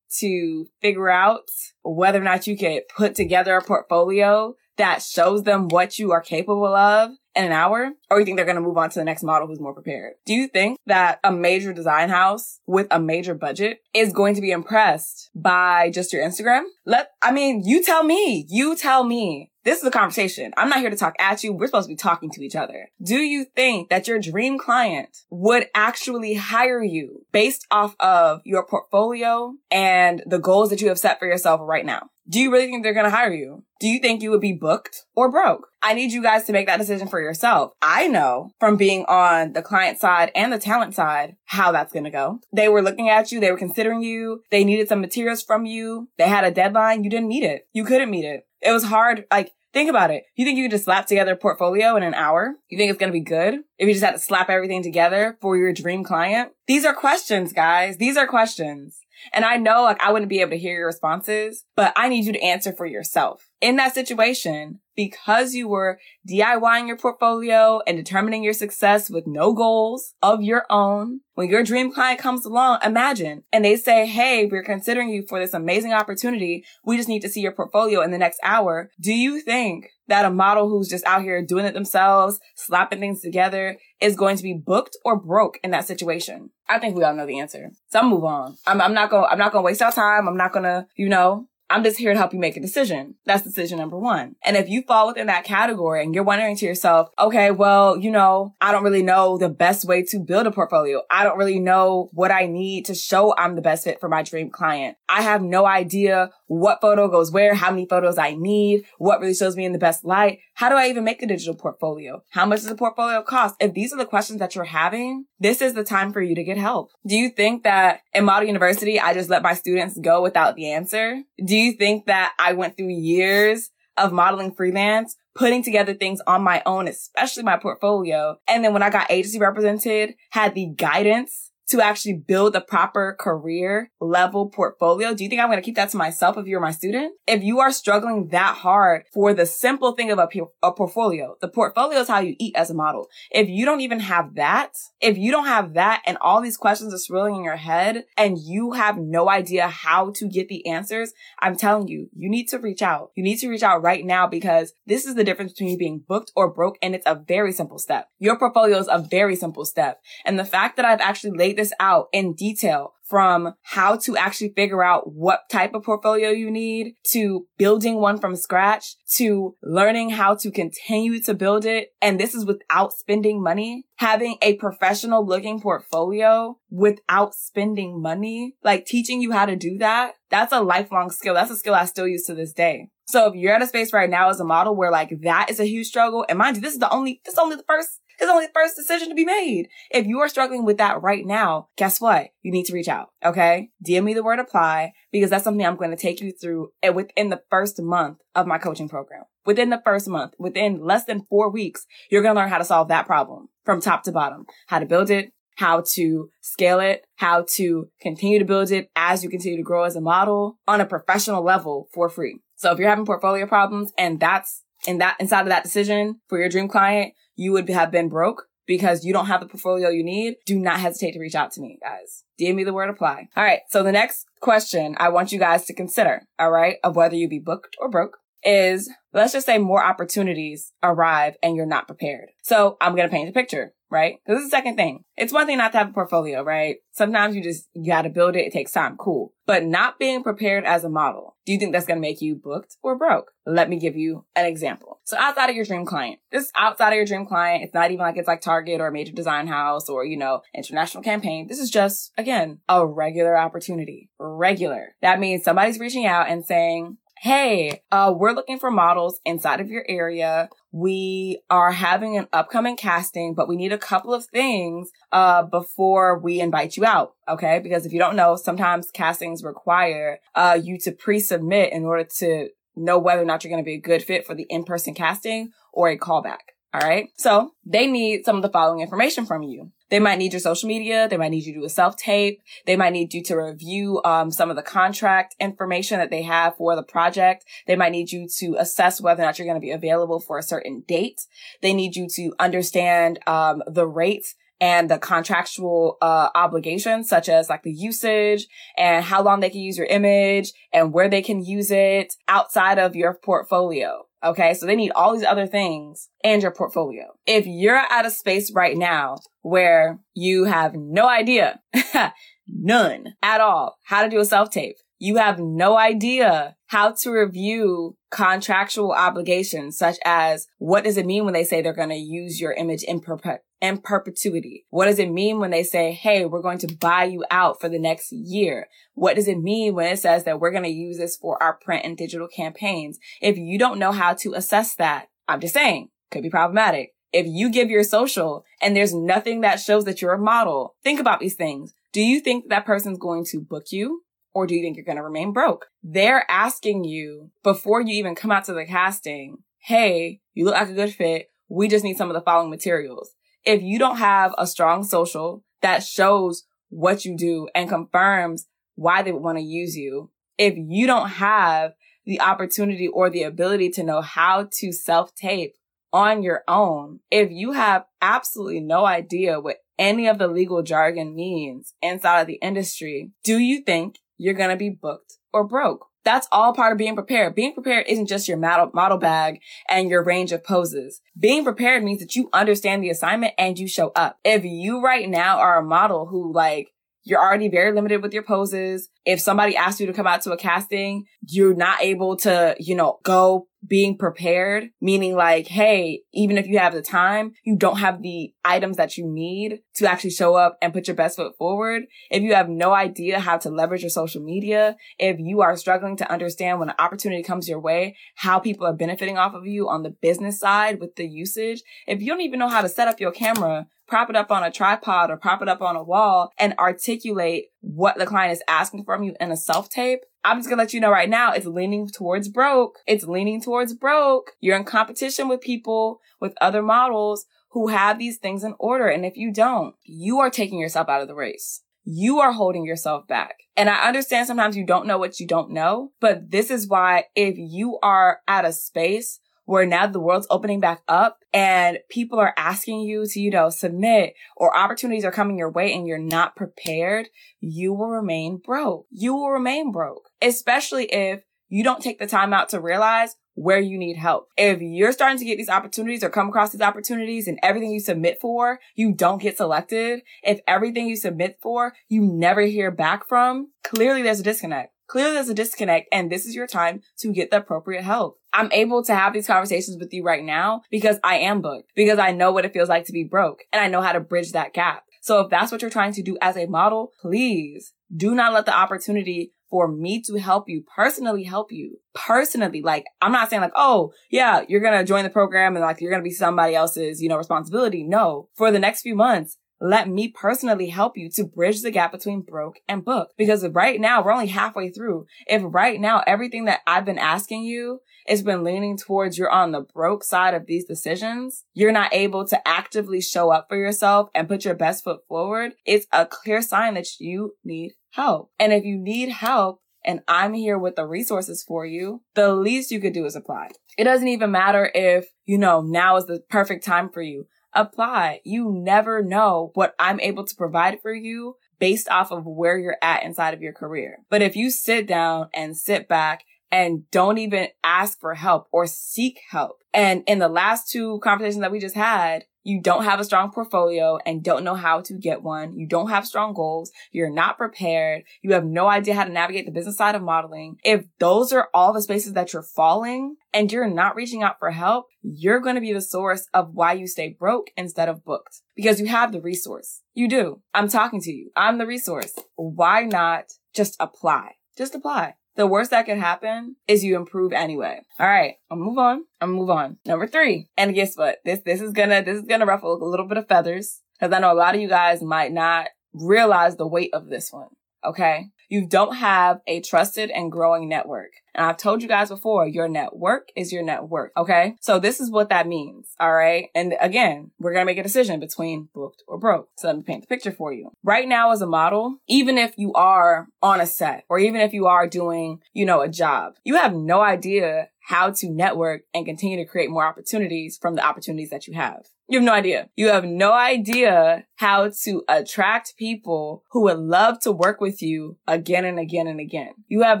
to 0.18 0.66
figure 0.80 1.10
out 1.10 1.48
whether 1.82 2.20
or 2.20 2.24
not 2.24 2.46
you 2.46 2.56
can 2.56 2.80
put 2.96 3.14
together 3.14 3.56
a 3.56 3.62
portfolio 3.62 4.54
that 4.76 5.02
shows 5.02 5.42
them 5.42 5.68
what 5.68 5.98
you 5.98 6.12
are 6.12 6.20
capable 6.20 6.74
of 6.74 7.10
in 7.34 7.44
an 7.44 7.52
hour? 7.52 7.92
Or 8.10 8.18
you 8.18 8.24
think 8.24 8.36
they're 8.36 8.46
going 8.46 8.56
to 8.56 8.62
move 8.62 8.78
on 8.78 8.90
to 8.90 8.98
the 8.98 9.04
next 9.04 9.22
model 9.22 9.48
who's 9.48 9.60
more 9.60 9.74
prepared? 9.74 10.14
Do 10.26 10.34
you 10.34 10.48
think 10.48 10.78
that 10.86 11.20
a 11.24 11.32
major 11.32 11.72
design 11.72 12.08
house 12.08 12.60
with 12.66 12.86
a 12.90 13.00
major 13.00 13.34
budget 13.34 13.80
is 13.92 14.12
going 14.12 14.34
to 14.34 14.40
be 14.40 14.50
impressed 14.50 15.30
by 15.34 15.90
just 15.90 16.12
your 16.12 16.24
Instagram? 16.24 16.64
Let, 16.86 17.10
I 17.22 17.32
mean, 17.32 17.62
you 17.64 17.82
tell 17.82 18.04
me, 18.04 18.46
you 18.48 18.76
tell 18.76 19.04
me. 19.04 19.50
This 19.64 19.78
is 19.78 19.84
a 19.84 19.90
conversation. 19.90 20.52
I'm 20.58 20.68
not 20.68 20.80
here 20.80 20.90
to 20.90 20.96
talk 20.96 21.14
at 21.18 21.42
you. 21.42 21.52
We're 21.54 21.66
supposed 21.66 21.88
to 21.88 21.92
be 21.92 21.96
talking 21.96 22.30
to 22.30 22.42
each 22.42 22.54
other. 22.54 22.90
Do 23.02 23.16
you 23.16 23.46
think 23.56 23.88
that 23.88 24.06
your 24.06 24.18
dream 24.18 24.58
client 24.58 25.16
would 25.30 25.68
actually 25.74 26.34
hire 26.34 26.82
you 26.82 27.24
based 27.32 27.66
off 27.70 27.96
of 27.98 28.42
your 28.44 28.66
portfolio 28.66 29.54
and 29.70 30.22
the 30.26 30.38
goals 30.38 30.68
that 30.68 30.82
you 30.82 30.88
have 30.88 30.98
set 30.98 31.18
for 31.18 31.26
yourself 31.26 31.62
right 31.64 31.86
now? 31.86 32.10
Do 32.28 32.40
you 32.40 32.50
really 32.50 32.66
think 32.66 32.82
they're 32.82 32.94
going 32.94 33.04
to 33.04 33.10
hire 33.10 33.32
you? 33.32 33.64
Do 33.80 33.88
you 33.88 33.98
think 34.00 34.22
you 34.22 34.30
would 34.30 34.40
be 34.40 34.52
booked 34.52 35.04
or 35.14 35.30
broke? 35.30 35.68
I 35.82 35.92
need 35.92 36.12
you 36.12 36.22
guys 36.22 36.44
to 36.44 36.52
make 36.52 36.66
that 36.68 36.78
decision 36.78 37.06
for 37.06 37.20
yourself. 37.20 37.72
I 37.82 38.08
know 38.08 38.50
from 38.58 38.78
being 38.78 39.04
on 39.04 39.52
the 39.52 39.60
client 39.60 39.98
side 39.98 40.30
and 40.34 40.50
the 40.50 40.58
talent 40.58 40.94
side 40.94 41.36
how 41.44 41.72
that's 41.72 41.92
going 41.92 42.04
to 42.04 42.10
go. 42.10 42.40
They 42.54 42.68
were 42.68 42.80
looking 42.80 43.10
at 43.10 43.30
you. 43.30 43.40
They 43.40 43.50
were 43.50 43.58
considering 43.58 44.02
you. 44.02 44.42
They 44.50 44.64
needed 44.64 44.88
some 44.88 45.02
materials 45.02 45.42
from 45.42 45.66
you. 45.66 46.08
They 46.16 46.28
had 46.28 46.44
a 46.44 46.50
deadline. 46.50 47.04
You 47.04 47.10
didn't 47.10 47.28
meet 47.28 47.44
it. 47.44 47.66
You 47.74 47.84
couldn't 47.84 48.10
meet 48.10 48.24
it. 48.24 48.46
It 48.64 48.72
was 48.72 48.84
hard. 48.84 49.26
Like, 49.30 49.52
think 49.72 49.90
about 49.90 50.10
it. 50.10 50.24
You 50.36 50.44
think 50.44 50.56
you 50.56 50.64
could 50.64 50.70
just 50.70 50.84
slap 50.84 51.06
together 51.06 51.32
a 51.32 51.36
portfolio 51.36 51.96
in 51.96 52.02
an 52.02 52.14
hour? 52.14 52.54
You 52.68 52.78
think 52.78 52.90
it's 52.90 52.98
going 52.98 53.12
to 53.12 53.18
be 53.18 53.20
good? 53.20 53.60
If 53.78 53.86
you 53.86 53.92
just 53.92 54.04
had 54.04 54.12
to 54.12 54.18
slap 54.18 54.48
everything 54.48 54.82
together 54.82 55.36
for 55.40 55.56
your 55.56 55.72
dream 55.72 56.02
client? 56.02 56.52
These 56.66 56.84
are 56.84 56.94
questions, 56.94 57.52
guys. 57.52 57.98
These 57.98 58.16
are 58.16 58.26
questions. 58.26 59.00
And 59.32 59.44
I 59.44 59.56
know 59.56 59.82
like 59.82 60.02
I 60.02 60.12
wouldn't 60.12 60.28
be 60.28 60.40
able 60.40 60.52
to 60.52 60.58
hear 60.58 60.76
your 60.76 60.86
responses, 60.86 61.64
but 61.76 61.92
I 61.96 62.08
need 62.08 62.24
you 62.24 62.32
to 62.32 62.42
answer 62.42 62.72
for 62.72 62.86
yourself. 62.86 63.50
In 63.60 63.76
that 63.76 63.94
situation, 63.94 64.80
because 64.96 65.54
you 65.54 65.68
were 65.68 65.98
DIYing 66.28 66.86
your 66.86 66.96
portfolio 66.96 67.80
and 67.86 67.96
determining 67.96 68.42
your 68.42 68.52
success 68.52 69.10
with 69.10 69.26
no 69.26 69.52
goals 69.52 70.14
of 70.22 70.42
your 70.42 70.64
own. 70.70 71.20
When 71.34 71.48
your 71.48 71.64
dream 71.64 71.92
client 71.92 72.20
comes 72.20 72.46
along, 72.46 72.78
imagine, 72.84 73.42
and 73.52 73.64
they 73.64 73.76
say, 73.76 74.06
Hey, 74.06 74.46
we're 74.46 74.62
considering 74.62 75.08
you 75.08 75.24
for 75.28 75.40
this 75.40 75.52
amazing 75.54 75.92
opportunity. 75.92 76.64
We 76.84 76.96
just 76.96 77.08
need 77.08 77.22
to 77.22 77.28
see 77.28 77.40
your 77.40 77.52
portfolio 77.52 78.02
in 78.02 78.12
the 78.12 78.18
next 78.18 78.38
hour. 78.44 78.90
Do 79.00 79.12
you 79.12 79.40
think 79.40 79.88
that 80.06 80.24
a 80.24 80.30
model 80.30 80.68
who's 80.68 80.88
just 80.88 81.04
out 81.06 81.22
here 81.22 81.44
doing 81.44 81.64
it 81.64 81.74
themselves, 81.74 82.38
slapping 82.54 83.00
things 83.00 83.20
together 83.20 83.78
is 84.00 84.16
going 84.16 84.36
to 84.36 84.42
be 84.42 84.54
booked 84.54 84.96
or 85.04 85.18
broke 85.18 85.58
in 85.64 85.72
that 85.72 85.86
situation? 85.86 86.50
I 86.68 86.78
think 86.78 86.96
we 86.96 87.02
all 87.02 87.14
know 87.14 87.26
the 87.26 87.40
answer. 87.40 87.70
So 87.88 88.00
I'll 88.00 88.08
move 88.08 88.24
on. 88.24 88.56
I'm, 88.66 88.80
I'm 88.80 88.94
not 88.94 89.10
to, 89.10 89.24
I'm 89.24 89.38
not 89.38 89.52
to 89.52 89.60
waste 89.60 89.82
our 89.82 89.92
time. 89.92 90.28
I'm 90.28 90.36
not 90.36 90.52
to, 90.52 90.86
you 90.96 91.08
know, 91.08 91.48
I'm 91.70 91.82
just 91.82 91.98
here 91.98 92.12
to 92.12 92.18
help 92.18 92.32
you 92.32 92.38
make 92.38 92.56
a 92.56 92.60
decision. 92.60 93.14
That's 93.24 93.42
decision 93.42 93.78
number 93.78 93.98
one. 93.98 94.36
And 94.44 94.56
if 94.56 94.68
you 94.68 94.82
fall 94.82 95.06
within 95.06 95.28
that 95.28 95.44
category 95.44 96.02
and 96.02 96.14
you're 96.14 96.24
wondering 96.24 96.56
to 96.56 96.66
yourself, 96.66 97.08
okay, 97.18 97.50
well, 97.50 97.96
you 97.96 98.10
know, 98.10 98.54
I 98.60 98.70
don't 98.70 98.84
really 98.84 99.02
know 99.02 99.38
the 99.38 99.48
best 99.48 99.86
way 99.86 100.02
to 100.04 100.18
build 100.18 100.46
a 100.46 100.50
portfolio. 100.50 101.02
I 101.10 101.24
don't 101.24 101.38
really 101.38 101.58
know 101.58 102.10
what 102.12 102.30
I 102.30 102.46
need 102.46 102.84
to 102.86 102.94
show 102.94 103.34
I'm 103.36 103.56
the 103.56 103.62
best 103.62 103.84
fit 103.84 103.98
for 104.00 104.08
my 104.08 104.22
dream 104.22 104.50
client. 104.50 104.96
I 105.08 105.22
have 105.22 105.42
no 105.42 105.66
idea 105.66 106.30
what 106.46 106.80
photo 106.80 107.08
goes 107.08 107.32
where, 107.32 107.54
how 107.54 107.70
many 107.70 107.86
photos 107.86 108.18
I 108.18 108.34
need, 108.34 108.84
what 108.98 109.20
really 109.20 109.34
shows 109.34 109.56
me 109.56 109.64
in 109.64 109.72
the 109.72 109.78
best 109.78 110.04
light. 110.04 110.40
How 110.54 110.68
do 110.68 110.76
I 110.76 110.88
even 110.88 111.04
make 111.04 111.22
a 111.22 111.26
digital 111.26 111.54
portfolio? 111.54 112.22
How 112.30 112.46
much 112.46 112.60
does 112.60 112.70
a 112.70 112.76
portfolio 112.76 113.22
cost? 113.22 113.56
If 113.58 113.74
these 113.74 113.92
are 113.92 113.98
the 113.98 114.06
questions 114.06 114.38
that 114.38 114.54
you're 114.54 114.64
having, 114.64 115.26
this 115.44 115.60
is 115.60 115.74
the 115.74 115.84
time 115.84 116.10
for 116.10 116.22
you 116.22 116.34
to 116.34 116.42
get 116.42 116.56
help. 116.56 116.90
Do 117.06 117.16
you 117.16 117.28
think 117.28 117.64
that 117.64 118.00
in 118.14 118.24
Model 118.24 118.46
University, 118.46 118.98
I 118.98 119.12
just 119.12 119.28
let 119.28 119.42
my 119.42 119.52
students 119.52 119.98
go 119.98 120.22
without 120.22 120.56
the 120.56 120.72
answer? 120.72 121.20
Do 121.44 121.54
you 121.54 121.72
think 121.72 122.06
that 122.06 122.32
I 122.38 122.54
went 122.54 122.78
through 122.78 122.88
years 122.88 123.70
of 123.98 124.10
modeling 124.10 124.54
freelance, 124.54 125.16
putting 125.34 125.62
together 125.62 125.92
things 125.92 126.22
on 126.26 126.42
my 126.42 126.62
own, 126.64 126.88
especially 126.88 127.42
my 127.42 127.58
portfolio. 127.58 128.36
And 128.48 128.64
then 128.64 128.72
when 128.72 128.82
I 128.82 128.90
got 128.90 129.10
agency 129.10 129.38
represented, 129.38 130.14
had 130.30 130.54
the 130.54 130.66
guidance 130.66 131.52
to 131.68 131.80
actually 131.80 132.14
build 132.14 132.54
a 132.56 132.60
proper 132.60 133.16
career 133.18 133.90
level 134.00 134.48
portfolio? 134.48 135.14
Do 135.14 135.24
you 135.24 135.30
think 135.30 135.40
I'm 135.40 135.48
going 135.48 135.58
to 135.58 135.64
keep 135.64 135.76
that 135.76 135.90
to 135.90 135.96
myself 135.96 136.36
if 136.36 136.46
you're 136.46 136.60
my 136.60 136.70
student? 136.70 137.14
If 137.26 137.42
you 137.42 137.60
are 137.60 137.72
struggling 137.72 138.28
that 138.28 138.56
hard 138.56 139.04
for 139.12 139.34
the 139.34 139.46
simple 139.46 139.92
thing 139.92 140.10
of 140.10 140.18
a, 140.18 140.28
a 140.62 140.72
portfolio, 140.72 141.36
the 141.40 141.48
portfolio 141.48 142.00
is 142.00 142.08
how 142.08 142.20
you 142.20 142.34
eat 142.38 142.54
as 142.56 142.70
a 142.70 142.74
model. 142.74 143.08
If 143.30 143.48
you 143.48 143.64
don't 143.64 143.80
even 143.80 144.00
have 144.00 144.34
that, 144.34 144.72
if 145.00 145.16
you 145.16 145.30
don't 145.30 145.46
have 145.46 145.74
that 145.74 146.02
and 146.06 146.18
all 146.20 146.40
these 146.40 146.56
questions 146.56 146.92
are 146.92 146.98
swirling 146.98 147.36
in 147.36 147.44
your 147.44 147.56
head 147.56 148.04
and 148.16 148.38
you 148.38 148.72
have 148.72 148.98
no 148.98 149.28
idea 149.28 149.68
how 149.68 150.10
to 150.16 150.28
get 150.28 150.48
the 150.48 150.66
answers, 150.66 151.12
I'm 151.40 151.56
telling 151.56 151.88
you, 151.88 152.08
you 152.14 152.28
need 152.28 152.48
to 152.48 152.58
reach 152.58 152.82
out. 152.82 153.10
You 153.14 153.22
need 153.22 153.38
to 153.38 153.48
reach 153.48 153.62
out 153.62 153.82
right 153.82 154.04
now 154.04 154.26
because 154.26 154.72
this 154.86 155.06
is 155.06 155.14
the 155.14 155.24
difference 155.24 155.52
between 155.52 155.70
you 155.70 155.78
being 155.78 156.04
booked 156.06 156.32
or 156.36 156.52
broke. 156.52 156.76
And 156.82 156.94
it's 156.94 157.06
a 157.06 157.14
very 157.14 157.52
simple 157.52 157.78
step. 157.78 158.08
Your 158.18 158.38
portfolio 158.38 158.78
is 158.78 158.88
a 158.90 158.98
very 158.98 159.36
simple 159.36 159.64
step. 159.64 160.00
And 160.24 160.38
the 160.38 160.44
fact 160.44 160.76
that 160.76 160.84
I've 160.84 161.00
actually 161.00 161.36
laid 161.36 161.53
this 161.56 161.72
out 161.80 162.08
in 162.12 162.34
detail 162.34 162.92
from 163.04 163.54
how 163.62 163.96
to 163.96 164.16
actually 164.16 164.52
figure 164.56 164.82
out 164.82 165.12
what 165.12 165.40
type 165.50 165.74
of 165.74 165.82
portfolio 165.82 166.30
you 166.30 166.50
need 166.50 166.94
to 167.04 167.46
building 167.58 167.96
one 167.96 168.18
from 168.18 168.34
scratch 168.34 168.96
to 169.06 169.54
learning 169.62 170.10
how 170.10 170.34
to 170.34 170.50
continue 170.50 171.20
to 171.20 171.34
build 171.34 171.66
it. 171.66 171.90
And 172.00 172.18
this 172.18 172.34
is 172.34 172.46
without 172.46 172.92
spending 172.92 173.42
money. 173.42 173.84
Having 173.96 174.38
a 174.42 174.56
professional 174.56 175.24
looking 175.24 175.60
portfolio 175.60 176.58
without 176.70 177.34
spending 177.34 178.00
money, 178.00 178.56
like 178.64 178.86
teaching 178.86 179.20
you 179.20 179.32
how 179.32 179.46
to 179.46 179.54
do 179.54 179.78
that. 179.78 180.14
That's 180.30 180.52
a 180.52 180.62
lifelong 180.62 181.10
skill. 181.10 181.34
That's 181.34 181.50
a 181.50 181.56
skill 181.56 181.74
I 181.74 181.84
still 181.84 182.08
use 182.08 182.24
to 182.24 182.34
this 182.34 182.52
day. 182.52 182.88
So 183.06 183.28
if 183.28 183.34
you're 183.34 183.54
at 183.54 183.62
a 183.62 183.66
space 183.66 183.92
right 183.92 184.10
now 184.10 184.30
as 184.30 184.40
a 184.40 184.44
model 184.44 184.74
where 184.74 184.90
like 184.90 185.10
that 185.22 185.50
is 185.50 185.60
a 185.60 185.66
huge 185.66 185.86
struggle, 185.86 186.24
and 186.28 186.38
mind 186.38 186.56
you, 186.56 186.62
this 186.62 186.72
is 186.72 186.80
the 186.80 186.90
only, 186.90 187.20
this 187.24 187.34
is 187.34 187.38
only 187.38 187.56
the 187.56 187.64
first 187.64 188.00
it's 188.18 188.30
only 188.30 188.46
the 188.46 188.52
first 188.52 188.76
decision 188.76 189.08
to 189.08 189.14
be 189.14 189.24
made. 189.24 189.68
If 189.90 190.06
you 190.06 190.20
are 190.20 190.28
struggling 190.28 190.64
with 190.64 190.78
that 190.78 191.02
right 191.02 191.24
now, 191.26 191.68
guess 191.76 192.00
what? 192.00 192.28
You 192.42 192.52
need 192.52 192.66
to 192.66 192.72
reach 192.72 192.88
out. 192.88 193.10
Okay. 193.24 193.70
DM 193.86 194.04
me 194.04 194.14
the 194.14 194.22
word 194.22 194.38
apply 194.38 194.92
because 195.12 195.30
that's 195.30 195.44
something 195.44 195.64
I'm 195.64 195.76
going 195.76 195.90
to 195.90 195.96
take 195.96 196.20
you 196.20 196.32
through 196.32 196.70
eh, 196.82 196.90
within 196.90 197.30
the 197.30 197.42
first 197.50 197.80
month 197.80 198.18
of 198.34 198.46
my 198.46 198.58
coaching 198.58 198.88
program. 198.88 199.24
Within 199.46 199.70
the 199.70 199.82
first 199.84 200.08
month, 200.08 200.34
within 200.38 200.84
less 200.84 201.04
than 201.04 201.26
four 201.28 201.50
weeks, 201.50 201.86
you're 202.10 202.22
going 202.22 202.34
to 202.34 202.40
learn 202.40 202.50
how 202.50 202.58
to 202.58 202.64
solve 202.64 202.88
that 202.88 203.06
problem 203.06 203.48
from 203.64 203.80
top 203.80 204.02
to 204.04 204.12
bottom, 204.12 204.46
how 204.68 204.78
to 204.78 204.86
build 204.86 205.10
it, 205.10 205.32
how 205.56 205.82
to 205.94 206.30
scale 206.40 206.80
it, 206.80 207.04
how 207.16 207.44
to 207.48 207.88
continue 208.00 208.38
to 208.38 208.44
build 208.44 208.70
it 208.70 208.90
as 208.96 209.22
you 209.22 209.30
continue 209.30 209.56
to 209.56 209.62
grow 209.62 209.84
as 209.84 209.96
a 209.96 210.00
model 210.00 210.58
on 210.66 210.80
a 210.80 210.86
professional 210.86 211.44
level 211.44 211.88
for 211.92 212.08
free. 212.08 212.40
So 212.56 212.72
if 212.72 212.78
you're 212.78 212.88
having 212.88 213.06
portfolio 213.06 213.46
problems 213.46 213.92
and 213.98 214.18
that's 214.18 214.63
in 214.86 214.98
that 214.98 215.16
inside 215.20 215.42
of 215.42 215.48
that 215.48 215.62
decision 215.62 216.20
for 216.28 216.38
your 216.38 216.48
dream 216.48 216.68
client, 216.68 217.14
you 217.36 217.52
would 217.52 217.68
have 217.68 217.90
been 217.90 218.08
broke 218.08 218.46
because 218.66 219.04
you 219.04 219.12
don't 219.12 219.26
have 219.26 219.40
the 219.40 219.46
portfolio 219.46 219.88
you 219.90 220.02
need, 220.02 220.36
do 220.46 220.58
not 220.58 220.80
hesitate 220.80 221.12
to 221.12 221.20
reach 221.20 221.34
out 221.34 221.52
to 221.52 221.60
me, 221.60 221.78
guys. 221.82 222.24
DM 222.40 222.54
me 222.54 222.64
the 222.64 222.72
word 222.72 222.88
apply. 222.88 223.28
All 223.36 223.44
right. 223.44 223.60
So 223.68 223.82
the 223.82 223.92
next 223.92 224.26
question 224.40 224.94
I 224.98 225.10
want 225.10 225.32
you 225.32 225.38
guys 225.38 225.66
to 225.66 225.74
consider, 225.74 226.22
all 226.38 226.50
right, 226.50 226.76
of 226.82 226.96
whether 226.96 227.14
you 227.14 227.28
be 227.28 227.38
booked 227.38 227.76
or 227.78 227.88
broke 227.88 228.18
is 228.42 228.90
let's 229.12 229.32
just 229.32 229.46
say 229.46 229.58
more 229.58 229.84
opportunities 229.84 230.72
arrive 230.82 231.36
and 231.42 231.56
you're 231.56 231.66
not 231.66 231.86
prepared. 231.86 232.30
So 232.42 232.76
I'm 232.80 232.94
going 232.94 233.08
to 233.08 233.12
paint 233.12 233.28
a 233.28 233.32
picture, 233.32 233.72
right? 233.94 234.16
Because 234.26 234.38
this 234.40 234.44
is 234.44 234.50
the 234.50 234.56
second 234.56 234.76
thing. 234.76 235.04
It's 235.16 235.32
one 235.32 235.46
thing 235.46 235.58
not 235.58 235.72
to 235.72 235.78
have 235.78 235.90
a 235.90 235.92
portfolio, 235.92 236.42
right? 236.42 236.76
Sometimes 236.92 237.34
you 237.34 237.42
just, 237.42 237.68
you 237.72 237.90
got 237.90 238.02
to 238.02 238.10
build 238.10 238.36
it. 238.36 238.46
It 238.46 238.52
takes 238.52 238.72
time. 238.72 238.96
Cool. 238.96 239.32
But 239.46 239.64
not 239.64 239.98
being 239.98 240.22
prepared 240.22 240.64
as 240.64 240.84
a 240.84 240.88
model. 240.88 241.36
Do 241.46 241.52
you 241.52 241.58
think 241.58 241.72
that's 241.72 241.86
to 241.86 241.96
make 241.96 242.20
you 242.20 242.34
booked 242.34 242.76
or 242.82 242.96
broke? 242.98 243.30
Let 243.46 243.68
me 243.68 243.78
give 243.78 243.96
you 243.96 244.24
an 244.34 244.46
example. 244.46 245.00
So 245.04 245.16
outside 245.18 245.50
of 245.50 245.56
your 245.56 245.64
dream 245.64 245.86
client, 245.86 246.18
this 246.32 246.50
outside 246.56 246.90
of 246.90 246.96
your 246.96 247.04
dream 247.04 247.26
client, 247.26 247.62
it's 247.62 247.74
not 247.74 247.90
even 247.90 248.04
like 248.04 248.16
it's 248.16 248.28
like 248.28 248.40
Target 248.40 248.80
or 248.80 248.88
a 248.88 248.92
major 248.92 249.12
design 249.12 249.46
house 249.46 249.88
or, 249.88 250.04
you 250.04 250.16
know, 250.16 250.40
international 250.54 251.02
campaign. 251.02 251.46
This 251.46 251.58
is 251.60 251.70
just, 251.70 252.12
again, 252.18 252.60
a 252.68 252.86
regular 252.86 253.38
opportunity. 253.38 254.10
Regular. 254.18 254.96
That 255.02 255.20
means 255.20 255.44
somebody's 255.44 255.78
reaching 255.78 256.06
out 256.06 256.28
and 256.28 256.44
saying, 256.44 256.98
Hey, 257.20 257.80
uh, 257.90 258.12
we're 258.14 258.32
looking 258.32 258.58
for 258.58 258.70
models 258.70 259.20
inside 259.24 259.60
of 259.60 259.70
your 259.70 259.84
area. 259.88 260.50
We 260.72 261.40
are 261.48 261.72
having 261.72 262.18
an 262.18 262.28
upcoming 262.32 262.76
casting, 262.76 263.34
but 263.34 263.48
we 263.48 263.56
need 263.56 263.72
a 263.72 263.78
couple 263.78 264.12
of 264.12 264.26
things, 264.26 264.90
uh, 265.10 265.44
before 265.44 266.18
we 266.18 266.40
invite 266.40 266.76
you 266.76 266.84
out. 266.84 267.12
Okay. 267.28 267.60
Because 267.60 267.86
if 267.86 267.92
you 267.92 267.98
don't 267.98 268.16
know, 268.16 268.36
sometimes 268.36 268.90
castings 268.90 269.42
require, 269.42 270.18
uh, 270.34 270.58
you 270.62 270.76
to 270.80 270.92
pre-submit 270.92 271.72
in 271.72 271.84
order 271.84 272.06
to 272.18 272.48
know 272.76 272.98
whether 272.98 273.22
or 273.22 273.26
not 273.26 273.42
you're 273.42 273.50
going 273.50 273.62
to 273.62 273.66
be 273.66 273.76
a 273.76 273.80
good 273.80 274.02
fit 274.02 274.26
for 274.26 274.34
the 274.34 274.46
in-person 274.50 274.94
casting 274.94 275.50
or 275.72 275.88
a 275.88 275.98
callback. 275.98 276.53
All 276.74 276.80
right. 276.80 277.10
So 277.16 277.52
they 277.64 277.86
need 277.86 278.24
some 278.24 278.34
of 278.34 278.42
the 278.42 278.48
following 278.48 278.80
information 278.80 279.26
from 279.26 279.44
you. 279.44 279.70
They 279.90 280.00
might 280.00 280.18
need 280.18 280.32
your 280.32 280.40
social 280.40 280.68
media. 280.68 281.06
They 281.08 281.16
might 281.16 281.30
need 281.30 281.44
you 281.44 281.52
to 281.52 281.60
do 281.60 281.64
a 281.64 281.68
self 281.68 281.96
tape. 281.96 282.40
They 282.66 282.74
might 282.74 282.92
need 282.92 283.14
you 283.14 283.22
to 283.24 283.36
review 283.36 284.02
um, 284.04 284.32
some 284.32 284.50
of 284.50 284.56
the 284.56 284.62
contract 284.62 285.36
information 285.38 286.00
that 286.00 286.10
they 286.10 286.22
have 286.22 286.56
for 286.56 286.74
the 286.74 286.82
project. 286.82 287.44
They 287.68 287.76
might 287.76 287.92
need 287.92 288.10
you 288.10 288.26
to 288.38 288.56
assess 288.58 289.00
whether 289.00 289.22
or 289.22 289.26
not 289.26 289.38
you're 289.38 289.46
going 289.46 289.60
to 289.60 289.64
be 289.64 289.70
available 289.70 290.18
for 290.18 290.36
a 290.36 290.42
certain 290.42 290.82
date. 290.88 291.20
They 291.62 291.74
need 291.74 291.94
you 291.94 292.08
to 292.16 292.34
understand 292.40 293.20
um, 293.28 293.62
the 293.68 293.86
rates 293.86 294.34
and 294.60 294.90
the 294.90 294.98
contractual 294.98 295.96
uh, 296.02 296.30
obligations, 296.34 297.08
such 297.08 297.28
as 297.28 297.48
like 297.48 297.62
the 297.62 297.72
usage 297.72 298.48
and 298.76 299.04
how 299.04 299.22
long 299.22 299.38
they 299.38 299.50
can 299.50 299.60
use 299.60 299.78
your 299.78 299.86
image 299.86 300.52
and 300.72 300.92
where 300.92 301.08
they 301.08 301.22
can 301.22 301.44
use 301.44 301.70
it 301.70 302.14
outside 302.26 302.80
of 302.80 302.96
your 302.96 303.14
portfolio. 303.14 304.06
Okay. 304.24 304.54
So 304.54 304.66
they 304.66 304.76
need 304.76 304.92
all 304.92 305.14
these 305.14 305.26
other 305.26 305.46
things 305.46 306.08
and 306.22 306.42
your 306.42 306.50
portfolio. 306.50 307.04
If 307.26 307.46
you're 307.46 307.76
at 307.76 308.06
a 308.06 308.10
space 308.10 308.52
right 308.54 308.76
now 308.76 309.18
where 309.42 310.00
you 310.14 310.44
have 310.44 310.74
no 310.74 311.08
idea, 311.08 311.60
none 312.48 313.14
at 313.22 313.40
all, 313.40 313.76
how 313.84 314.02
to 314.02 314.08
do 314.08 314.20
a 314.20 314.24
self 314.24 314.50
tape, 314.50 314.76
you 314.98 315.16
have 315.16 315.38
no 315.38 315.76
idea 315.76 316.56
how 316.66 316.92
to 317.02 317.10
review 317.10 317.96
contractual 318.14 318.92
obligations, 318.92 319.76
such 319.76 319.96
as 320.04 320.46
what 320.58 320.84
does 320.84 320.96
it 320.96 321.04
mean 321.04 321.24
when 321.24 321.34
they 321.34 321.42
say 321.42 321.60
they're 321.60 321.72
going 321.72 321.88
to 321.88 321.96
use 321.96 322.40
your 322.40 322.52
image 322.52 322.84
in, 322.84 323.00
perpe- 323.00 323.40
in 323.60 323.78
perpetuity? 323.78 324.64
What 324.70 324.86
does 324.86 325.00
it 325.00 325.10
mean 325.10 325.40
when 325.40 325.50
they 325.50 325.64
say, 325.64 325.90
Hey, 325.90 326.24
we're 326.24 326.40
going 326.40 326.58
to 326.58 326.76
buy 326.76 327.04
you 327.04 327.24
out 327.28 327.60
for 327.60 327.68
the 327.68 327.78
next 327.80 328.12
year? 328.12 328.68
What 328.94 329.16
does 329.16 329.26
it 329.26 329.40
mean 329.40 329.74
when 329.74 329.92
it 329.92 329.98
says 329.98 330.22
that 330.24 330.38
we're 330.38 330.52
going 330.52 330.62
to 330.62 330.68
use 330.68 330.96
this 330.96 331.16
for 331.16 331.42
our 331.42 331.54
print 331.54 331.84
and 331.84 331.96
digital 331.96 332.28
campaigns? 332.28 333.00
If 333.20 333.36
you 333.36 333.58
don't 333.58 333.80
know 333.80 333.90
how 333.90 334.14
to 334.14 334.34
assess 334.34 334.76
that, 334.76 335.08
I'm 335.26 335.40
just 335.40 335.54
saying, 335.54 335.88
could 336.12 336.22
be 336.22 336.30
problematic. 336.30 336.90
If 337.12 337.26
you 337.28 337.50
give 337.50 337.68
your 337.68 337.82
social 337.82 338.44
and 338.62 338.76
there's 338.76 338.94
nothing 338.94 339.40
that 339.40 339.58
shows 339.58 339.86
that 339.86 340.00
you're 340.00 340.14
a 340.14 340.18
model, 340.18 340.76
think 340.84 341.00
about 341.00 341.18
these 341.18 341.34
things. 341.34 341.74
Do 341.92 342.00
you 342.00 342.20
think 342.20 342.48
that 342.48 342.64
person's 342.64 342.98
going 342.98 343.24
to 343.30 343.40
book 343.40 343.64
you? 343.70 344.02
Or 344.34 344.46
do 344.46 344.54
you 344.54 344.62
think 344.62 344.76
you're 344.76 344.84
going 344.84 344.96
to 344.96 345.02
remain 345.02 345.32
broke? 345.32 345.66
They're 345.82 346.28
asking 346.30 346.84
you 346.84 347.30
before 347.42 347.80
you 347.80 347.94
even 347.94 348.14
come 348.14 348.32
out 348.32 348.44
to 348.46 348.52
the 348.52 348.66
casting, 348.66 349.38
Hey, 349.58 350.20
you 350.34 350.44
look 350.44 350.54
like 350.54 350.68
a 350.68 350.74
good 350.74 350.94
fit. 350.94 351.28
We 351.48 351.68
just 351.68 351.84
need 351.84 351.96
some 351.96 352.10
of 352.10 352.14
the 352.14 352.20
following 352.20 352.50
materials. 352.50 353.12
If 353.44 353.62
you 353.62 353.78
don't 353.78 353.96
have 353.96 354.34
a 354.36 354.46
strong 354.46 354.84
social 354.84 355.44
that 355.62 355.82
shows 355.82 356.44
what 356.68 357.04
you 357.04 357.16
do 357.16 357.48
and 357.54 357.68
confirms 357.68 358.46
why 358.74 359.02
they 359.02 359.12
would 359.12 359.22
want 359.22 359.38
to 359.38 359.44
use 359.44 359.76
you, 359.76 360.10
if 360.36 360.54
you 360.56 360.86
don't 360.86 361.08
have 361.08 361.72
the 362.04 362.20
opportunity 362.20 362.88
or 362.88 363.08
the 363.08 363.22
ability 363.22 363.70
to 363.70 363.82
know 363.82 364.00
how 364.00 364.48
to 364.58 364.72
self 364.72 365.14
tape 365.14 365.54
on 365.92 366.22
your 366.22 366.42
own, 366.48 367.00
if 367.10 367.30
you 367.30 367.52
have 367.52 367.84
absolutely 368.02 368.60
no 368.60 368.84
idea 368.84 369.40
what 369.40 369.58
any 369.78 370.06
of 370.06 370.18
the 370.18 370.28
legal 370.28 370.62
jargon 370.62 371.14
means 371.14 371.74
inside 371.80 372.20
of 372.20 372.26
the 372.26 372.38
industry, 372.42 373.10
do 373.22 373.38
you 373.38 373.62
think 373.62 373.98
you're 374.16 374.34
going 374.34 374.50
to 374.50 374.56
be 374.56 374.70
booked 374.70 375.14
or 375.32 375.44
broke. 375.44 375.86
That's 376.04 376.28
all 376.30 376.52
part 376.52 376.72
of 376.72 376.78
being 376.78 376.94
prepared. 376.94 377.34
Being 377.34 377.54
prepared 377.54 377.86
isn't 377.88 378.08
just 378.08 378.28
your 378.28 378.36
model, 378.36 378.70
model 378.74 378.98
bag 378.98 379.40
and 379.68 379.88
your 379.88 380.04
range 380.04 380.32
of 380.32 380.44
poses. 380.44 381.00
Being 381.18 381.44
prepared 381.44 381.82
means 381.82 382.00
that 382.00 382.14
you 382.14 382.28
understand 382.32 382.82
the 382.82 382.90
assignment 382.90 383.32
and 383.38 383.58
you 383.58 383.66
show 383.66 383.90
up. 383.96 384.18
If 384.22 384.44
you 384.44 384.82
right 384.82 385.08
now 385.08 385.38
are 385.38 385.58
a 385.58 385.64
model 385.64 386.06
who 386.06 386.30
like, 386.32 386.73
you're 387.04 387.20
already 387.20 387.48
very 387.48 387.72
limited 387.72 388.02
with 388.02 388.12
your 388.12 388.22
poses. 388.22 388.88
If 389.04 389.20
somebody 389.20 389.56
asks 389.56 389.80
you 389.80 389.86
to 389.86 389.92
come 389.92 390.06
out 390.06 390.22
to 390.22 390.32
a 390.32 390.36
casting, 390.36 391.04
you're 391.28 391.54
not 391.54 391.82
able 391.82 392.16
to, 392.18 392.56
you 392.58 392.74
know, 392.74 392.98
go 393.02 393.46
being 393.66 393.96
prepared, 393.96 394.70
meaning 394.80 395.14
like, 395.14 395.46
hey, 395.46 396.02
even 396.12 396.36
if 396.36 396.46
you 396.46 396.58
have 396.58 396.74
the 396.74 396.82
time, 396.82 397.32
you 397.44 397.56
don't 397.56 397.78
have 397.78 398.02
the 398.02 398.32
items 398.44 398.76
that 398.76 398.96
you 398.98 399.06
need 399.06 399.60
to 399.76 399.90
actually 399.90 400.10
show 400.10 400.34
up 400.34 400.58
and 400.60 400.72
put 400.72 400.86
your 400.86 400.96
best 400.96 401.16
foot 401.16 401.36
forward. 401.36 401.84
If 402.10 402.22
you 402.22 402.34
have 402.34 402.48
no 402.48 402.72
idea 402.72 403.20
how 403.20 403.38
to 403.38 403.50
leverage 403.50 403.82
your 403.82 403.90
social 403.90 404.22
media, 404.22 404.76
if 404.98 405.18
you 405.18 405.40
are 405.42 405.56
struggling 405.56 405.96
to 405.98 406.10
understand 406.10 406.58
when 406.58 406.70
an 406.70 406.76
opportunity 406.78 407.22
comes 407.22 407.48
your 407.48 407.60
way, 407.60 407.96
how 408.16 408.38
people 408.38 408.66
are 408.66 408.74
benefiting 408.74 409.18
off 409.18 409.34
of 409.34 409.46
you 409.46 409.68
on 409.68 409.82
the 409.82 409.90
business 409.90 410.38
side 410.38 410.80
with 410.80 410.96
the 410.96 411.06
usage, 411.06 411.62
if 411.86 412.00
you 412.00 412.08
don't 412.08 412.20
even 412.20 412.38
know 412.38 412.48
how 412.48 412.62
to 412.62 412.68
set 412.68 412.88
up 412.88 413.00
your 413.00 413.12
camera, 413.12 413.66
prop 413.94 414.10
it 414.10 414.16
up 414.16 414.32
on 414.32 414.42
a 414.42 414.50
tripod 414.50 415.08
or 415.08 415.16
prop 415.16 415.40
it 415.40 415.48
up 415.48 415.62
on 415.62 415.76
a 415.76 415.82
wall 415.84 416.32
and 416.36 416.52
articulate 416.58 417.44
what 417.60 417.96
the 417.96 418.04
client 418.04 418.32
is 418.32 418.42
asking 418.48 418.82
from 418.82 419.04
you 419.04 419.14
in 419.20 419.30
a 419.30 419.36
self 419.36 419.68
tape, 419.68 420.00
I'm 420.24 420.38
just 420.38 420.48
gonna 420.48 420.62
let 420.62 420.74
you 420.74 420.80
know 420.80 420.90
right 420.90 421.08
now, 421.08 421.30
it's 421.30 421.46
leaning 421.46 421.88
towards 421.88 422.28
broke. 422.28 422.80
It's 422.88 423.04
leaning 423.04 423.40
towards 423.40 423.72
broke. 423.72 424.32
You're 424.40 424.56
in 424.56 424.64
competition 424.64 425.28
with 425.28 425.40
people, 425.40 426.00
with 426.20 426.34
other 426.40 426.60
models 426.60 427.26
who 427.50 427.68
have 427.68 428.00
these 428.00 428.18
things 428.18 428.42
in 428.42 428.56
order. 428.58 428.88
And 428.88 429.06
if 429.06 429.16
you 429.16 429.32
don't, 429.32 429.76
you 429.84 430.18
are 430.18 430.28
taking 430.28 430.58
yourself 430.58 430.88
out 430.88 431.00
of 431.00 431.06
the 431.06 431.14
race. 431.14 431.62
You 431.84 432.18
are 432.18 432.32
holding 432.32 432.64
yourself 432.64 433.06
back. 433.06 433.36
And 433.56 433.70
I 433.70 433.86
understand 433.86 434.26
sometimes 434.26 434.56
you 434.56 434.66
don't 434.66 434.88
know 434.88 434.98
what 434.98 435.20
you 435.20 435.26
don't 435.28 435.52
know, 435.52 435.92
but 436.00 436.32
this 436.32 436.50
is 436.50 436.66
why 436.66 437.04
if 437.14 437.36
you 437.38 437.78
are 437.80 438.18
at 438.26 438.44
a 438.44 438.52
space 438.52 439.20
where 439.44 439.66
now 439.66 439.86
the 439.86 440.00
world's 440.00 440.26
opening 440.30 440.60
back 440.60 440.82
up 440.88 441.18
and 441.32 441.78
people 441.90 442.18
are 442.18 442.34
asking 442.36 442.80
you 442.80 443.06
to, 443.06 443.20
you 443.20 443.30
know, 443.30 443.50
submit 443.50 444.14
or 444.36 444.56
opportunities 444.56 445.04
are 445.04 445.12
coming 445.12 445.38
your 445.38 445.50
way 445.50 445.72
and 445.72 445.86
you're 445.86 445.98
not 445.98 446.36
prepared, 446.36 447.08
you 447.40 447.72
will 447.72 447.88
remain 447.88 448.38
broke. 448.38 448.86
You 448.90 449.14
will 449.14 449.30
remain 449.30 449.72
broke, 449.72 450.10
especially 450.22 450.84
if 450.86 451.22
you 451.48 451.62
don't 451.62 451.82
take 451.82 451.98
the 451.98 452.06
time 452.06 452.32
out 452.32 452.48
to 452.50 452.60
realize 452.60 453.16
where 453.34 453.60
you 453.60 453.76
need 453.78 453.96
help. 453.96 454.28
If 454.36 454.60
you're 454.60 454.92
starting 454.92 455.18
to 455.18 455.24
get 455.24 455.36
these 455.36 455.48
opportunities 455.48 456.04
or 456.04 456.10
come 456.10 456.28
across 456.28 456.52
these 456.52 456.60
opportunities 456.60 457.28
and 457.28 457.38
everything 457.42 457.72
you 457.72 457.80
submit 457.80 458.18
for, 458.20 458.60
you 458.74 458.92
don't 458.92 459.20
get 459.20 459.36
selected. 459.36 460.02
If 460.22 460.40
everything 460.46 460.86
you 460.86 460.96
submit 460.96 461.38
for, 461.42 461.74
you 461.88 462.02
never 462.02 462.42
hear 462.42 462.70
back 462.70 463.06
from, 463.06 463.50
clearly 463.62 464.02
there's 464.02 464.20
a 464.20 464.24
disconnect. 464.24 464.73
Clearly 464.86 465.14
there's 465.14 465.28
a 465.28 465.34
disconnect 465.34 465.88
and 465.92 466.10
this 466.10 466.26
is 466.26 466.34
your 466.34 466.46
time 466.46 466.82
to 466.98 467.12
get 467.12 467.30
the 467.30 467.38
appropriate 467.38 467.82
help. 467.82 468.18
I'm 468.32 468.52
able 468.52 468.84
to 468.84 468.94
have 468.94 469.12
these 469.12 469.26
conversations 469.26 469.78
with 469.78 469.92
you 469.92 470.02
right 470.02 470.24
now 470.24 470.62
because 470.70 470.98
I 471.02 471.18
am 471.18 471.40
booked, 471.40 471.70
because 471.74 471.98
I 471.98 472.12
know 472.12 472.32
what 472.32 472.44
it 472.44 472.52
feels 472.52 472.68
like 472.68 472.84
to 472.86 472.92
be 472.92 473.04
broke 473.04 473.40
and 473.52 473.62
I 473.62 473.68
know 473.68 473.80
how 473.80 473.92
to 473.92 474.00
bridge 474.00 474.32
that 474.32 474.52
gap. 474.52 474.84
So 475.00 475.20
if 475.20 475.30
that's 475.30 475.52
what 475.52 475.62
you're 475.62 475.70
trying 475.70 475.92
to 475.94 476.02
do 476.02 476.16
as 476.20 476.36
a 476.36 476.46
model, 476.46 476.92
please 477.00 477.72
do 477.94 478.14
not 478.14 478.32
let 478.32 478.46
the 478.46 478.56
opportunity 478.56 479.32
for 479.50 479.68
me 479.68 480.02
to 480.02 480.16
help 480.16 480.48
you 480.48 480.64
personally 480.74 481.22
help 481.22 481.52
you 481.52 481.78
personally. 481.94 482.60
Like, 482.60 482.86
I'm 483.00 483.12
not 483.12 483.30
saying 483.30 483.42
like, 483.42 483.52
oh, 483.54 483.92
yeah, 484.10 484.42
you're 484.48 484.60
going 484.60 484.76
to 484.76 484.84
join 484.84 485.04
the 485.04 485.10
program 485.10 485.54
and 485.54 485.64
like 485.64 485.80
you're 485.80 485.90
going 485.90 486.02
to 486.02 486.08
be 486.08 486.10
somebody 486.10 486.54
else's, 486.54 487.00
you 487.00 487.08
know, 487.08 487.16
responsibility. 487.16 487.84
No, 487.84 488.30
for 488.34 488.50
the 488.50 488.58
next 488.58 488.82
few 488.82 488.96
months, 488.96 489.36
let 489.64 489.88
me 489.88 490.08
personally 490.08 490.68
help 490.68 490.96
you 490.96 491.10
to 491.10 491.24
bridge 491.24 491.62
the 491.62 491.70
gap 491.70 491.92
between 491.92 492.20
broke 492.20 492.60
and 492.68 492.84
book. 492.84 493.10
Because 493.16 493.46
right 493.48 493.80
now 493.80 494.04
we're 494.04 494.12
only 494.12 494.28
halfway 494.28 494.70
through. 494.70 495.06
If 495.26 495.42
right 495.44 495.80
now 495.80 496.02
everything 496.06 496.44
that 496.44 496.60
I've 496.66 496.84
been 496.84 496.98
asking 496.98 497.44
you 497.44 497.80
it's 498.06 498.22
been 498.22 498.44
leaning 498.44 498.76
towards 498.76 499.16
you're 499.16 499.30
on 499.30 499.52
the 499.52 499.62
broke 499.62 500.04
side 500.04 500.34
of 500.34 500.46
these 500.46 500.66
decisions, 500.66 501.44
you're 501.54 501.72
not 501.72 501.94
able 501.94 502.26
to 502.26 502.48
actively 502.48 503.00
show 503.00 503.30
up 503.30 503.46
for 503.48 503.56
yourself 503.56 504.10
and 504.14 504.28
put 504.28 504.44
your 504.44 504.54
best 504.54 504.84
foot 504.84 505.00
forward, 505.08 505.52
it's 505.64 505.86
a 505.92 506.04
clear 506.04 506.42
sign 506.42 506.74
that 506.74 507.00
you 507.00 507.34
need 507.44 507.72
help. 507.92 508.30
And 508.38 508.52
if 508.52 508.64
you 508.64 508.76
need 508.78 509.08
help, 509.08 509.60
and 509.86 510.00
I'm 510.08 510.32
here 510.32 510.58
with 510.58 510.76
the 510.76 510.86
resources 510.86 511.42
for 511.42 511.66
you, 511.66 512.02
the 512.14 512.34
least 512.34 512.70
you 512.70 512.80
could 512.80 512.94
do 512.94 513.04
is 513.04 513.16
apply. 513.16 513.50
It 513.76 513.84
doesn't 513.84 514.08
even 514.08 514.30
matter 514.30 514.70
if, 514.74 515.06
you 515.26 515.36
know, 515.36 515.60
now 515.60 515.96
is 515.96 516.06
the 516.06 516.22
perfect 516.30 516.64
time 516.64 516.88
for 516.88 517.02
you. 517.02 517.26
Apply. 517.54 518.20
You 518.24 518.50
never 518.50 519.02
know 519.02 519.50
what 519.54 519.74
I'm 519.78 520.00
able 520.00 520.24
to 520.24 520.36
provide 520.36 520.80
for 520.82 520.92
you 520.92 521.36
based 521.58 521.88
off 521.88 522.10
of 522.10 522.26
where 522.26 522.58
you're 522.58 522.78
at 522.82 523.04
inside 523.04 523.32
of 523.32 523.42
your 523.42 523.52
career. 523.52 524.00
But 524.10 524.22
if 524.22 524.36
you 524.36 524.50
sit 524.50 524.86
down 524.86 525.28
and 525.32 525.56
sit 525.56 525.88
back 525.88 526.24
and 526.54 526.88
don't 526.92 527.18
even 527.18 527.48
ask 527.64 527.98
for 527.98 528.14
help 528.14 528.46
or 528.52 528.64
seek 528.68 529.18
help. 529.28 529.58
And 529.74 530.04
in 530.06 530.20
the 530.20 530.28
last 530.28 530.70
two 530.70 531.00
conversations 531.02 531.40
that 531.40 531.50
we 531.50 531.58
just 531.58 531.74
had, 531.74 532.26
you 532.44 532.60
don't 532.62 532.84
have 532.84 533.00
a 533.00 533.04
strong 533.04 533.32
portfolio 533.32 533.98
and 534.06 534.22
don't 534.22 534.44
know 534.44 534.54
how 534.54 534.80
to 534.82 534.94
get 534.94 535.24
one. 535.24 535.58
You 535.58 535.66
don't 535.66 535.90
have 535.90 536.06
strong 536.06 536.32
goals. 536.32 536.70
You're 536.92 537.10
not 537.10 537.38
prepared. 537.38 538.04
You 538.22 538.34
have 538.34 538.44
no 538.44 538.68
idea 538.68 538.94
how 538.94 539.02
to 539.02 539.10
navigate 539.10 539.46
the 539.46 539.52
business 539.52 539.76
side 539.76 539.96
of 539.96 540.02
modeling. 540.02 540.58
If 540.62 540.84
those 541.00 541.32
are 541.32 541.48
all 541.52 541.72
the 541.72 541.82
spaces 541.82 542.12
that 542.12 542.32
you're 542.32 542.44
falling 542.44 543.16
and 543.32 543.50
you're 543.50 543.68
not 543.68 543.96
reaching 543.96 544.22
out 544.22 544.38
for 544.38 544.52
help, 544.52 544.86
you're 545.02 545.40
going 545.40 545.56
to 545.56 545.60
be 545.60 545.72
the 545.72 545.80
source 545.80 546.28
of 546.32 546.50
why 546.52 546.74
you 546.74 546.86
stay 546.86 547.16
broke 547.18 547.48
instead 547.56 547.88
of 547.88 548.04
booked 548.04 548.42
because 548.54 548.78
you 548.78 548.86
have 548.86 549.10
the 549.10 549.20
resource. 549.20 549.82
You 549.92 550.08
do. 550.08 550.40
I'm 550.54 550.68
talking 550.68 551.00
to 551.00 551.10
you. 551.10 551.32
I'm 551.34 551.58
the 551.58 551.66
resource. 551.66 552.14
Why 552.36 552.84
not 552.84 553.32
just 553.52 553.74
apply? 553.80 554.34
Just 554.56 554.76
apply 554.76 555.14
the 555.36 555.46
worst 555.46 555.70
that 555.70 555.86
could 555.86 555.98
happen 555.98 556.56
is 556.68 556.84
you 556.84 556.96
improve 556.96 557.32
anyway. 557.32 557.80
All 557.98 558.06
right, 558.06 558.36
I'll 558.50 558.56
move 558.56 558.78
on. 558.78 559.04
I'll 559.20 559.28
move 559.28 559.50
on. 559.50 559.78
Number 559.84 560.06
three. 560.06 560.48
And 560.56 560.74
guess 560.74 560.96
what? 560.96 561.18
This 561.24 561.40
this 561.44 561.60
is 561.60 561.72
gonna 561.72 562.02
this 562.02 562.18
is 562.18 562.26
gonna 562.26 562.46
ruffle 562.46 562.72
a 562.72 562.84
little 562.84 563.06
bit 563.06 563.18
of 563.18 563.28
feathers 563.28 563.80
because 563.98 564.12
I 564.12 564.20
know 564.20 564.32
a 564.32 564.34
lot 564.34 564.54
of 564.54 564.60
you 564.60 564.68
guys 564.68 565.02
might 565.02 565.32
not 565.32 565.68
realize 565.92 566.56
the 566.56 566.66
weight 566.66 566.90
of 566.92 567.08
this 567.08 567.32
one. 567.32 567.48
Okay. 567.84 568.28
You 568.48 568.66
don't 568.66 568.96
have 568.96 569.40
a 569.46 569.60
trusted 569.60 570.10
and 570.10 570.30
growing 570.30 570.68
network. 570.68 571.10
And 571.34 571.46
I've 571.46 571.56
told 571.56 571.82
you 571.82 571.88
guys 571.88 572.08
before, 572.08 572.46
your 572.46 572.68
network 572.68 573.30
is 573.36 573.52
your 573.52 573.62
net 573.62 573.88
worth. 573.88 574.12
Okay. 574.16 574.56
So 574.60 574.78
this 574.78 575.00
is 575.00 575.10
what 575.10 575.28
that 575.30 575.46
means. 575.46 575.88
All 575.98 576.12
right. 576.12 576.48
And 576.54 576.74
again, 576.80 577.30
we're 577.38 577.52
going 577.52 577.62
to 577.62 577.70
make 577.70 577.78
a 577.78 577.82
decision 577.82 578.20
between 578.20 578.68
booked 578.74 579.02
or 579.08 579.18
broke. 579.18 579.48
So 579.56 579.68
let 579.68 579.76
me 579.76 579.82
paint 579.82 580.02
the 580.02 580.08
picture 580.08 580.32
for 580.32 580.52
you. 580.52 580.70
Right 580.82 581.08
now 581.08 581.32
as 581.32 581.42
a 581.42 581.46
model, 581.46 581.98
even 582.08 582.38
if 582.38 582.54
you 582.56 582.72
are 582.74 583.28
on 583.42 583.60
a 583.60 583.66
set 583.66 584.04
or 584.08 584.18
even 584.18 584.40
if 584.40 584.52
you 584.52 584.66
are 584.66 584.86
doing, 584.86 585.40
you 585.52 585.66
know, 585.66 585.80
a 585.80 585.88
job, 585.88 586.34
you 586.44 586.56
have 586.56 586.74
no 586.74 587.00
idea 587.00 587.68
how 587.86 588.10
to 588.10 588.30
network 588.30 588.82
and 588.94 589.04
continue 589.04 589.36
to 589.36 589.44
create 589.44 589.68
more 589.68 589.84
opportunities 589.84 590.56
from 590.56 590.74
the 590.74 590.84
opportunities 590.84 591.28
that 591.30 591.46
you 591.46 591.52
have. 591.52 591.86
You 592.08 592.18
have 592.18 592.24
no 592.24 592.32
idea. 592.32 592.68
You 592.76 592.88
have 592.88 593.04
no 593.04 593.32
idea 593.32 594.24
how 594.36 594.70
to 594.84 595.04
attract 595.08 595.76
people 595.76 596.44
who 596.50 596.62
would 596.62 596.78
love 596.78 597.20
to 597.20 597.32
work 597.32 597.60
with 597.60 597.82
you 597.82 598.18
again 598.26 598.64
and 598.64 598.78
again 598.78 599.06
and 599.06 599.20
again. 599.20 599.52
You 599.68 599.82
have 599.82 600.00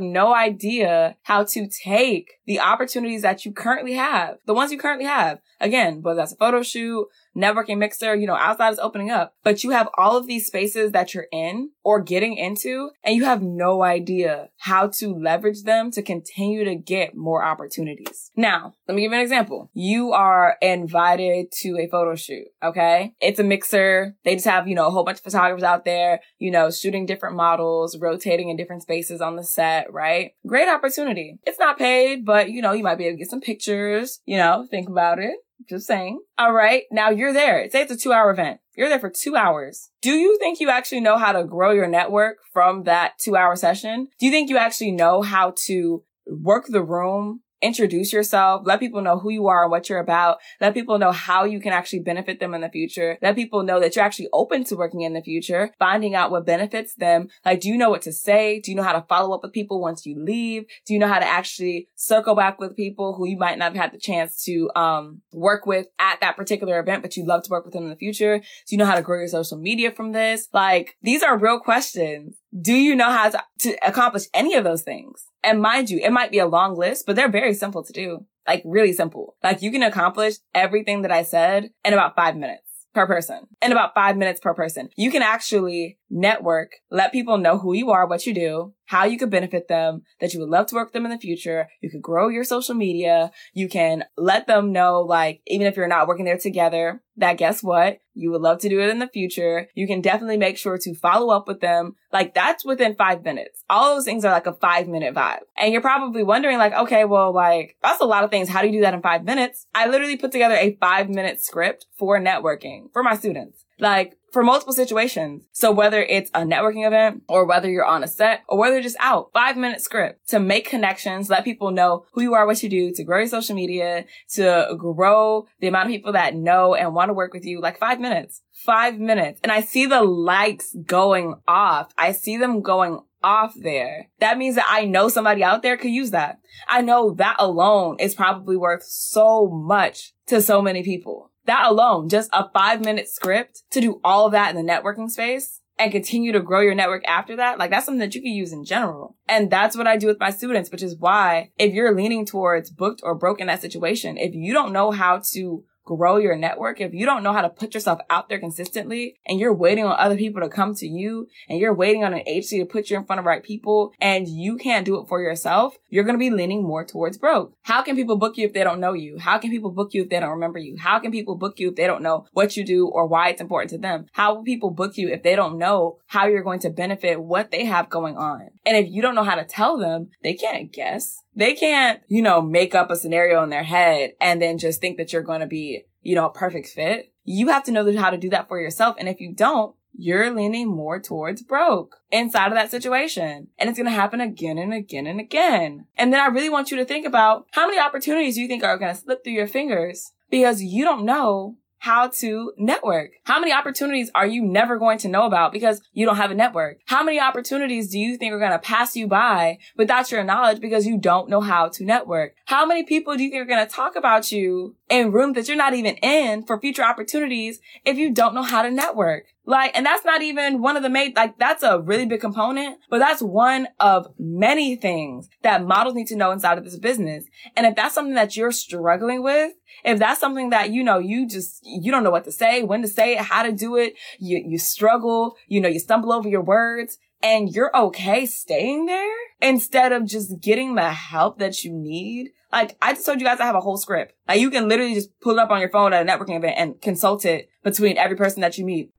no 0.00 0.34
idea 0.34 1.16
how 1.24 1.42
to 1.42 1.66
take 1.66 2.34
the 2.46 2.60
opportunities 2.60 3.22
that 3.22 3.44
you 3.44 3.52
currently 3.52 3.94
have, 3.94 4.38
the 4.46 4.54
ones 4.54 4.70
you 4.70 4.78
currently 4.78 5.06
have. 5.06 5.40
Again, 5.64 6.02
whether 6.02 6.18
that's 6.18 6.34
a 6.34 6.36
photo 6.36 6.62
shoot, 6.62 7.08
networking 7.34 7.78
mixer, 7.78 8.14
you 8.14 8.26
know, 8.26 8.36
outside 8.36 8.74
is 8.74 8.78
opening 8.78 9.10
up, 9.10 9.32
but 9.42 9.64
you 9.64 9.70
have 9.70 9.88
all 9.96 10.16
of 10.16 10.26
these 10.26 10.46
spaces 10.46 10.92
that 10.92 11.14
you're 11.14 11.26
in 11.32 11.70
or 11.82 12.02
getting 12.02 12.36
into 12.36 12.90
and 13.02 13.16
you 13.16 13.24
have 13.24 13.40
no 13.42 13.82
idea 13.82 14.50
how 14.58 14.88
to 14.88 15.14
leverage 15.14 15.62
them 15.62 15.90
to 15.92 16.02
continue 16.02 16.64
to 16.64 16.74
get 16.74 17.16
more 17.16 17.42
opportunities. 17.42 18.30
Now, 18.36 18.74
let 18.86 18.94
me 18.94 19.02
give 19.02 19.10
you 19.10 19.16
an 19.16 19.22
example. 19.22 19.70
You 19.72 20.12
are 20.12 20.56
invited 20.60 21.50
to 21.62 21.78
a 21.78 21.88
photo 21.88 22.14
shoot. 22.14 22.44
Okay. 22.62 23.14
It's 23.20 23.38
a 23.38 23.44
mixer. 23.44 24.16
They 24.22 24.34
just 24.34 24.46
have, 24.46 24.68
you 24.68 24.74
know, 24.74 24.86
a 24.86 24.90
whole 24.90 25.04
bunch 25.04 25.18
of 25.18 25.24
photographers 25.24 25.64
out 25.64 25.86
there, 25.86 26.20
you 26.38 26.50
know, 26.50 26.70
shooting 26.70 27.06
different 27.06 27.36
models, 27.36 27.98
rotating 27.98 28.50
in 28.50 28.56
different 28.58 28.82
spaces 28.82 29.22
on 29.22 29.36
the 29.36 29.44
set, 29.44 29.90
right? 29.90 30.32
Great 30.46 30.68
opportunity. 30.68 31.38
It's 31.44 31.58
not 31.58 31.78
paid, 31.78 32.26
but 32.26 32.50
you 32.50 32.60
know, 32.60 32.72
you 32.72 32.82
might 32.82 32.98
be 32.98 33.06
able 33.06 33.14
to 33.14 33.18
get 33.18 33.30
some 33.30 33.40
pictures, 33.40 34.20
you 34.26 34.36
know, 34.36 34.66
think 34.70 34.88
about 34.88 35.18
it. 35.18 35.36
Just 35.68 35.86
saying. 35.86 36.20
All 36.36 36.52
right. 36.52 36.82
Now 36.90 37.10
you're 37.10 37.32
there. 37.32 37.68
Say 37.70 37.82
it's 37.82 37.92
a 37.92 37.96
two 37.96 38.12
hour 38.12 38.30
event. 38.30 38.60
You're 38.76 38.88
there 38.88 38.98
for 38.98 39.10
two 39.10 39.36
hours. 39.36 39.90
Do 40.02 40.12
you 40.12 40.38
think 40.38 40.60
you 40.60 40.68
actually 40.68 41.00
know 41.00 41.16
how 41.16 41.32
to 41.32 41.44
grow 41.44 41.70
your 41.70 41.86
network 41.86 42.38
from 42.52 42.84
that 42.84 43.12
two 43.18 43.36
hour 43.36 43.56
session? 43.56 44.08
Do 44.18 44.26
you 44.26 44.32
think 44.32 44.50
you 44.50 44.58
actually 44.58 44.92
know 44.92 45.22
how 45.22 45.54
to 45.66 46.02
work 46.26 46.66
the 46.68 46.82
room 46.82 47.40
introduce 47.64 48.12
yourself, 48.12 48.62
let 48.64 48.80
people 48.80 49.02
know 49.02 49.18
who 49.18 49.30
you 49.30 49.48
are 49.48 49.62
and 49.62 49.70
what 49.70 49.88
you're 49.88 49.98
about, 49.98 50.38
let 50.60 50.74
people 50.74 50.98
know 50.98 51.12
how 51.12 51.44
you 51.44 51.60
can 51.60 51.72
actually 51.72 52.00
benefit 52.00 52.40
them 52.40 52.54
in 52.54 52.60
the 52.60 52.68
future, 52.68 53.18
let 53.22 53.34
people 53.34 53.62
know 53.62 53.80
that 53.80 53.96
you're 53.96 54.04
actually 54.04 54.28
open 54.32 54.64
to 54.64 54.76
working 54.76 55.00
in 55.00 55.14
the 55.14 55.22
future, 55.22 55.72
finding 55.78 56.14
out 56.14 56.30
what 56.30 56.46
benefits 56.46 56.94
them. 56.94 57.28
Like, 57.44 57.60
do 57.60 57.68
you 57.68 57.78
know 57.78 57.90
what 57.90 58.02
to 58.02 58.12
say? 58.12 58.60
Do 58.60 58.70
you 58.70 58.76
know 58.76 58.82
how 58.82 58.92
to 58.92 59.06
follow 59.08 59.34
up 59.34 59.42
with 59.42 59.52
people 59.52 59.80
once 59.80 60.04
you 60.04 60.22
leave? 60.22 60.64
Do 60.86 60.92
you 60.92 61.00
know 61.00 61.08
how 61.08 61.18
to 61.18 61.26
actually 61.26 61.88
circle 61.94 62.34
back 62.34 62.58
with 62.58 62.76
people 62.76 63.14
who 63.14 63.26
you 63.26 63.36
might 63.36 63.58
not 63.58 63.72
have 63.72 63.82
had 63.82 63.92
the 63.92 63.98
chance 63.98 64.44
to, 64.44 64.70
um, 64.76 65.22
work 65.32 65.66
with 65.66 65.86
at 65.98 66.20
that 66.20 66.36
particular 66.36 66.78
event, 66.78 67.02
but 67.02 67.16
you'd 67.16 67.26
love 67.26 67.42
to 67.44 67.50
work 67.50 67.64
with 67.64 67.74
them 67.74 67.84
in 67.84 67.90
the 67.90 67.96
future? 67.96 68.38
Do 68.38 68.44
you 68.68 68.78
know 68.78 68.86
how 68.86 68.96
to 68.96 69.02
grow 69.02 69.18
your 69.18 69.28
social 69.28 69.58
media 69.58 69.90
from 69.90 70.12
this? 70.12 70.48
Like, 70.52 70.96
these 71.02 71.22
are 71.22 71.38
real 71.38 71.58
questions. 71.58 72.36
Do 72.58 72.74
you 72.74 72.94
know 72.94 73.10
how 73.10 73.30
to, 73.30 73.42
to 73.60 73.76
accomplish 73.86 74.24
any 74.32 74.54
of 74.54 74.64
those 74.64 74.82
things? 74.82 75.24
And 75.42 75.60
mind 75.60 75.90
you, 75.90 75.98
it 75.98 76.12
might 76.12 76.30
be 76.30 76.38
a 76.38 76.46
long 76.46 76.76
list, 76.76 77.04
but 77.06 77.16
they're 77.16 77.30
very 77.30 77.54
simple 77.54 77.82
to 77.82 77.92
do. 77.92 78.26
Like 78.46 78.62
really 78.64 78.92
simple. 78.92 79.36
Like 79.42 79.62
you 79.62 79.72
can 79.72 79.82
accomplish 79.82 80.34
everything 80.54 81.02
that 81.02 81.10
I 81.10 81.22
said 81.22 81.70
in 81.84 81.92
about 81.92 82.14
five 82.14 82.36
minutes 82.36 82.64
per 82.94 83.06
person 83.06 83.48
in 83.60 83.72
about 83.72 83.94
five 83.94 84.16
minutes 84.16 84.40
per 84.40 84.54
person. 84.54 84.88
You 84.96 85.10
can 85.10 85.22
actually 85.22 85.98
network, 86.08 86.76
let 86.90 87.12
people 87.12 87.38
know 87.38 87.58
who 87.58 87.74
you 87.74 87.90
are, 87.90 88.06
what 88.06 88.24
you 88.24 88.32
do, 88.32 88.72
how 88.86 89.04
you 89.04 89.18
could 89.18 89.30
benefit 89.30 89.68
them, 89.68 90.02
that 90.20 90.34
you 90.34 90.40
would 90.40 90.48
love 90.48 90.66
to 90.66 90.74
work 90.74 90.88
with 90.88 90.92
them 90.92 91.04
in 91.04 91.10
the 91.10 91.18
future. 91.18 91.68
You 91.80 91.90
could 91.90 92.02
grow 92.02 92.28
your 92.28 92.44
social 92.44 92.74
media. 92.74 93.30
You 93.52 93.68
can 93.68 94.04
let 94.16 94.46
them 94.46 94.72
know, 94.72 95.00
like, 95.00 95.40
even 95.46 95.66
if 95.66 95.76
you're 95.76 95.88
not 95.88 96.06
working 96.06 96.24
there 96.24 96.38
together, 96.38 97.02
that 97.16 97.38
guess 97.38 97.62
what? 97.62 97.98
You 98.14 98.30
would 98.30 98.40
love 98.40 98.58
to 98.60 98.68
do 98.68 98.80
it 98.80 98.90
in 98.90 98.98
the 98.98 99.08
future. 99.08 99.68
You 99.74 99.86
can 99.86 100.00
definitely 100.00 100.36
make 100.36 100.56
sure 100.56 100.78
to 100.78 100.94
follow 100.94 101.34
up 101.34 101.46
with 101.46 101.60
them. 101.60 101.94
Like 102.12 102.34
that's 102.34 102.64
within 102.64 102.94
five 102.96 103.24
minutes. 103.24 103.62
All 103.68 103.94
those 103.94 104.04
things 104.04 104.24
are 104.24 104.32
like 104.32 104.46
a 104.46 104.54
five 104.54 104.88
minute 104.88 105.14
vibe. 105.14 105.40
And 105.56 105.72
you're 105.72 105.82
probably 105.82 106.22
wondering 106.22 106.58
like, 106.58 106.72
okay, 106.72 107.04
well, 107.04 107.32
like 107.32 107.76
that's 107.82 108.00
a 108.00 108.06
lot 108.06 108.24
of 108.24 108.30
things. 108.30 108.48
How 108.48 108.62
do 108.62 108.68
you 108.68 108.74
do 108.74 108.80
that 108.82 108.94
in 108.94 109.02
five 109.02 109.24
minutes? 109.24 109.66
I 109.74 109.88
literally 109.88 110.16
put 110.16 110.32
together 110.32 110.54
a 110.54 110.76
five 110.80 111.08
minute 111.08 111.42
script 111.42 111.86
for 111.98 112.18
networking 112.20 112.92
for 112.92 113.02
my 113.02 113.16
students. 113.16 113.64
Like 113.78 114.16
for 114.34 114.42
multiple 114.42 114.72
situations. 114.72 115.44
So 115.52 115.70
whether 115.70 116.02
it's 116.02 116.28
a 116.34 116.40
networking 116.40 116.84
event 116.84 117.22
or 117.28 117.46
whether 117.46 117.70
you're 117.70 117.84
on 117.84 118.02
a 118.02 118.08
set 118.08 118.42
or 118.48 118.58
whether 118.58 118.82
just 118.82 118.96
out, 118.98 119.30
five 119.32 119.56
minute 119.56 119.80
script 119.80 120.28
to 120.30 120.40
make 120.40 120.68
connections, 120.68 121.30
let 121.30 121.44
people 121.44 121.70
know 121.70 122.04
who 122.12 122.22
you 122.22 122.34
are, 122.34 122.44
what 122.44 122.60
you 122.60 122.68
do, 122.68 122.92
to 122.94 123.04
grow 123.04 123.18
your 123.18 123.28
social 123.28 123.54
media, 123.54 124.06
to 124.30 124.74
grow 124.76 125.46
the 125.60 125.68
amount 125.68 125.86
of 125.86 125.92
people 125.92 126.12
that 126.12 126.34
know 126.34 126.74
and 126.74 126.94
want 126.94 127.10
to 127.10 127.14
work 127.14 127.32
with 127.32 127.44
you, 127.44 127.60
like 127.60 127.78
five 127.78 128.00
minutes, 128.00 128.42
five 128.50 128.98
minutes. 128.98 129.38
And 129.44 129.52
I 129.52 129.60
see 129.60 129.86
the 129.86 130.02
likes 130.02 130.74
going 130.84 131.36
off. 131.46 131.92
I 131.96 132.10
see 132.10 132.36
them 132.36 132.60
going 132.60 132.98
off 133.22 133.54
there. 133.56 134.10
That 134.18 134.36
means 134.36 134.56
that 134.56 134.66
I 134.68 134.84
know 134.84 135.08
somebody 135.08 135.44
out 135.44 135.62
there 135.62 135.76
could 135.76 135.92
use 135.92 136.10
that. 136.10 136.40
I 136.68 136.82
know 136.82 137.14
that 137.14 137.36
alone 137.38 137.96
is 138.00 138.16
probably 138.16 138.56
worth 138.56 138.82
so 138.82 139.48
much 139.48 140.12
to 140.26 140.42
so 140.42 140.60
many 140.60 140.82
people. 140.82 141.30
That 141.46 141.66
alone, 141.66 142.08
just 142.08 142.30
a 142.32 142.48
five 142.50 142.80
minute 142.80 143.08
script 143.08 143.62
to 143.70 143.80
do 143.80 144.00
all 144.02 144.26
of 144.26 144.32
that 144.32 144.54
in 144.54 144.56
the 144.56 144.72
networking 144.72 145.10
space 145.10 145.60
and 145.78 145.92
continue 145.92 146.32
to 146.32 146.40
grow 146.40 146.60
your 146.60 146.74
network 146.74 147.04
after 147.06 147.36
that, 147.36 147.58
like 147.58 147.70
that's 147.70 147.86
something 147.86 147.98
that 147.98 148.14
you 148.14 148.22
can 148.22 148.30
use 148.30 148.52
in 148.52 148.64
general. 148.64 149.16
And 149.28 149.50
that's 149.50 149.76
what 149.76 149.86
I 149.86 149.96
do 149.96 150.06
with 150.06 150.20
my 150.20 150.30
students, 150.30 150.70
which 150.70 150.82
is 150.82 150.96
why 150.96 151.50
if 151.58 151.72
you're 151.74 151.94
leaning 151.94 152.24
towards 152.24 152.70
booked 152.70 153.00
or 153.02 153.14
broken 153.14 153.48
that 153.48 153.60
situation, 153.60 154.16
if 154.16 154.34
you 154.34 154.52
don't 154.52 154.72
know 154.72 154.90
how 154.90 155.20
to 155.32 155.64
grow 155.84 156.16
your 156.16 156.36
network, 156.36 156.80
if 156.80 156.94
you 156.94 157.06
don't 157.06 157.22
know 157.22 157.32
how 157.32 157.42
to 157.42 157.48
put 157.48 157.74
yourself 157.74 158.00
out 158.10 158.28
there 158.28 158.38
consistently 158.38 159.16
and 159.26 159.38
you're 159.38 159.54
waiting 159.54 159.84
on 159.84 159.96
other 159.98 160.16
people 160.16 160.40
to 160.40 160.48
come 160.48 160.74
to 160.74 160.86
you 160.86 161.28
and 161.48 161.58
you're 161.58 161.74
waiting 161.74 162.04
on 162.04 162.14
an 162.14 162.22
agency 162.26 162.58
to 162.58 162.64
put 162.64 162.90
you 162.90 162.96
in 162.96 163.04
front 163.04 163.20
of 163.20 163.26
right 163.26 163.42
people 163.42 163.92
and 164.00 164.28
you 164.28 164.56
can't 164.56 164.86
do 164.86 165.00
it 165.00 165.08
for 165.08 165.20
yourself, 165.20 165.76
you're 165.88 166.04
going 166.04 166.14
to 166.14 166.18
be 166.18 166.30
leaning 166.30 166.62
more 166.62 166.84
towards 166.84 167.18
broke. 167.18 167.54
How 167.62 167.82
can 167.82 167.96
people 167.96 168.16
book 168.16 168.36
you 168.36 168.46
if 168.46 168.52
they 168.52 168.64
don't 168.64 168.80
know 168.80 168.92
you? 168.92 169.18
How 169.18 169.38
can 169.38 169.50
people 169.50 169.70
book 169.70 169.94
you 169.94 170.02
if 170.02 170.08
they 170.08 170.20
don't 170.20 170.30
remember 170.30 170.58
you? 170.58 170.76
How 170.78 170.98
can 170.98 171.12
people 171.12 171.36
book 171.36 171.58
you 171.58 171.70
if 171.70 171.76
they 171.76 171.86
don't 171.86 172.02
know 172.02 172.26
what 172.32 172.56
you 172.56 172.64
do 172.64 172.88
or 172.88 173.06
why 173.06 173.28
it's 173.28 173.40
important 173.40 173.70
to 173.70 173.78
them? 173.78 174.06
How 174.12 174.34
will 174.34 174.42
people 174.42 174.70
book 174.70 174.96
you 174.96 175.08
if 175.08 175.22
they 175.22 175.36
don't 175.36 175.58
know 175.58 175.98
how 176.06 176.26
you're 176.26 176.42
going 176.42 176.60
to 176.60 176.70
benefit 176.70 177.20
what 177.20 177.50
they 177.50 177.64
have 177.64 177.90
going 177.90 178.16
on? 178.16 178.48
And 178.64 178.76
if 178.76 178.90
you 178.90 179.02
don't 179.02 179.14
know 179.14 179.24
how 179.24 179.34
to 179.36 179.44
tell 179.44 179.78
them, 179.78 180.08
they 180.22 180.34
can't 180.34 180.72
guess. 180.72 181.23
They 181.36 181.54
can't, 181.54 182.00
you 182.08 182.22
know, 182.22 182.40
make 182.40 182.74
up 182.74 182.90
a 182.90 182.96
scenario 182.96 183.42
in 183.42 183.50
their 183.50 183.64
head 183.64 184.12
and 184.20 184.40
then 184.40 184.58
just 184.58 184.80
think 184.80 184.96
that 184.98 185.12
you're 185.12 185.22
going 185.22 185.40
to 185.40 185.46
be 185.46 185.84
you 186.04 186.14
know, 186.14 186.26
a 186.26 186.32
perfect 186.32 186.68
fit. 186.68 187.12
You 187.24 187.48
have 187.48 187.64
to 187.64 187.72
know 187.72 187.96
how 187.96 188.10
to 188.10 188.16
do 188.16 188.30
that 188.30 188.46
for 188.46 188.60
yourself. 188.60 188.96
And 188.98 189.08
if 189.08 189.20
you 189.20 189.32
don't, 189.32 189.74
you're 189.96 190.30
leaning 190.34 190.68
more 190.68 191.00
towards 191.00 191.42
broke 191.42 191.96
inside 192.10 192.48
of 192.48 192.54
that 192.54 192.70
situation. 192.70 193.48
And 193.58 193.68
it's 193.68 193.78
going 193.78 193.86
to 193.86 193.92
happen 193.92 194.20
again 194.20 194.58
and 194.58 194.72
again 194.72 195.06
and 195.06 195.18
again. 195.18 195.86
And 195.96 196.12
then 196.12 196.20
I 196.20 196.26
really 196.26 196.50
want 196.50 196.70
you 196.70 196.76
to 196.76 196.84
think 196.84 197.06
about 197.06 197.46
how 197.52 197.66
many 197.66 197.78
opportunities 197.78 198.36
you 198.36 198.46
think 198.46 198.62
are 198.62 198.76
going 198.76 198.94
to 198.94 199.00
slip 199.00 199.24
through 199.24 199.32
your 199.32 199.46
fingers 199.46 200.12
because 200.30 200.62
you 200.62 200.84
don't 200.84 201.04
know 201.04 201.56
how 201.84 202.08
to 202.08 202.50
network. 202.56 203.10
How 203.24 203.38
many 203.38 203.52
opportunities 203.52 204.10
are 204.14 204.26
you 204.26 204.42
never 204.42 204.78
going 204.78 204.96
to 205.00 205.08
know 205.08 205.26
about 205.26 205.52
because 205.52 205.82
you 205.92 206.06
don't 206.06 206.16
have 206.16 206.30
a 206.30 206.34
network? 206.34 206.78
How 206.86 207.04
many 207.04 207.20
opportunities 207.20 207.90
do 207.90 207.98
you 207.98 208.16
think 208.16 208.32
are 208.32 208.38
going 208.38 208.52
to 208.52 208.58
pass 208.58 208.96
you 208.96 209.06
by 209.06 209.58
without 209.76 210.10
your 210.10 210.24
knowledge 210.24 210.62
because 210.62 210.86
you 210.86 210.96
don't 210.96 211.28
know 211.28 211.42
how 211.42 211.68
to 211.68 211.84
network? 211.84 212.36
How 212.46 212.64
many 212.64 212.84
people 212.84 213.14
do 213.14 213.22
you 213.22 213.28
think 213.28 213.42
are 213.42 213.54
going 213.54 213.66
to 213.66 213.70
talk 213.70 213.96
about 213.96 214.32
you 214.32 214.76
in 214.88 215.12
rooms 215.12 215.34
that 215.34 215.46
you're 215.46 215.58
not 215.58 215.74
even 215.74 215.96
in 215.96 216.46
for 216.46 216.58
future 216.58 216.82
opportunities 216.82 217.60
if 217.84 217.98
you 217.98 218.14
don't 218.14 218.34
know 218.34 218.42
how 218.42 218.62
to 218.62 218.70
network? 218.70 219.33
Like, 219.46 219.76
and 219.76 219.84
that's 219.84 220.04
not 220.04 220.22
even 220.22 220.62
one 220.62 220.76
of 220.76 220.82
the 220.82 220.88
main, 220.88 221.12
like, 221.14 221.38
that's 221.38 221.62
a 221.62 221.78
really 221.78 222.06
big 222.06 222.20
component, 222.20 222.78
but 222.88 222.98
that's 222.98 223.20
one 223.20 223.68
of 223.78 224.06
many 224.18 224.74
things 224.76 225.28
that 225.42 225.64
models 225.64 225.94
need 225.94 226.06
to 226.08 226.16
know 226.16 226.30
inside 226.30 226.56
of 226.56 226.64
this 226.64 226.78
business. 226.78 227.24
And 227.56 227.66
if 227.66 227.76
that's 227.76 227.94
something 227.94 228.14
that 228.14 228.36
you're 228.36 228.52
struggling 228.52 229.22
with, 229.22 229.52
if 229.84 229.98
that's 229.98 230.20
something 230.20 230.50
that, 230.50 230.70
you 230.70 230.82
know, 230.82 230.98
you 230.98 231.28
just, 231.28 231.60
you 231.62 231.92
don't 231.92 232.04
know 232.04 232.10
what 232.10 232.24
to 232.24 232.32
say, 232.32 232.62
when 232.62 232.80
to 232.82 232.88
say 232.88 233.16
it, 233.16 233.20
how 233.20 233.42
to 233.42 233.52
do 233.52 233.76
it, 233.76 233.94
you, 234.18 234.42
you 234.46 234.58
struggle, 234.58 235.36
you 235.46 235.60
know, 235.60 235.68
you 235.68 235.78
stumble 235.78 236.12
over 236.12 236.28
your 236.28 236.42
words 236.42 236.96
and 237.22 237.54
you're 237.54 237.74
okay 237.76 238.26
staying 238.26 238.86
there 238.86 239.16
instead 239.40 239.92
of 239.92 240.06
just 240.06 240.40
getting 240.40 240.74
the 240.74 240.90
help 240.90 241.38
that 241.38 241.64
you 241.64 241.72
need. 241.72 242.30
Like 242.52 242.76
I 242.80 242.94
just 242.94 243.04
told 243.04 243.20
you 243.20 243.26
guys 243.26 243.40
I 243.40 243.46
have 243.46 243.56
a 243.56 243.60
whole 243.60 243.76
script. 243.76 244.14
Like 244.28 244.40
you 244.40 244.50
can 244.50 244.68
literally 244.68 244.94
just 244.94 245.18
pull 245.20 245.32
it 245.32 245.38
up 245.38 245.50
on 245.50 245.60
your 245.60 245.70
phone 245.70 245.92
at 245.92 246.06
a 246.06 246.10
networking 246.10 246.36
event 246.36 246.56
and 246.56 246.80
consult 246.80 247.24
it 247.24 247.48
between 247.62 247.98
every 247.98 248.16
person 248.16 248.42
that 248.42 248.56
you 248.56 248.64
meet. 248.64 248.92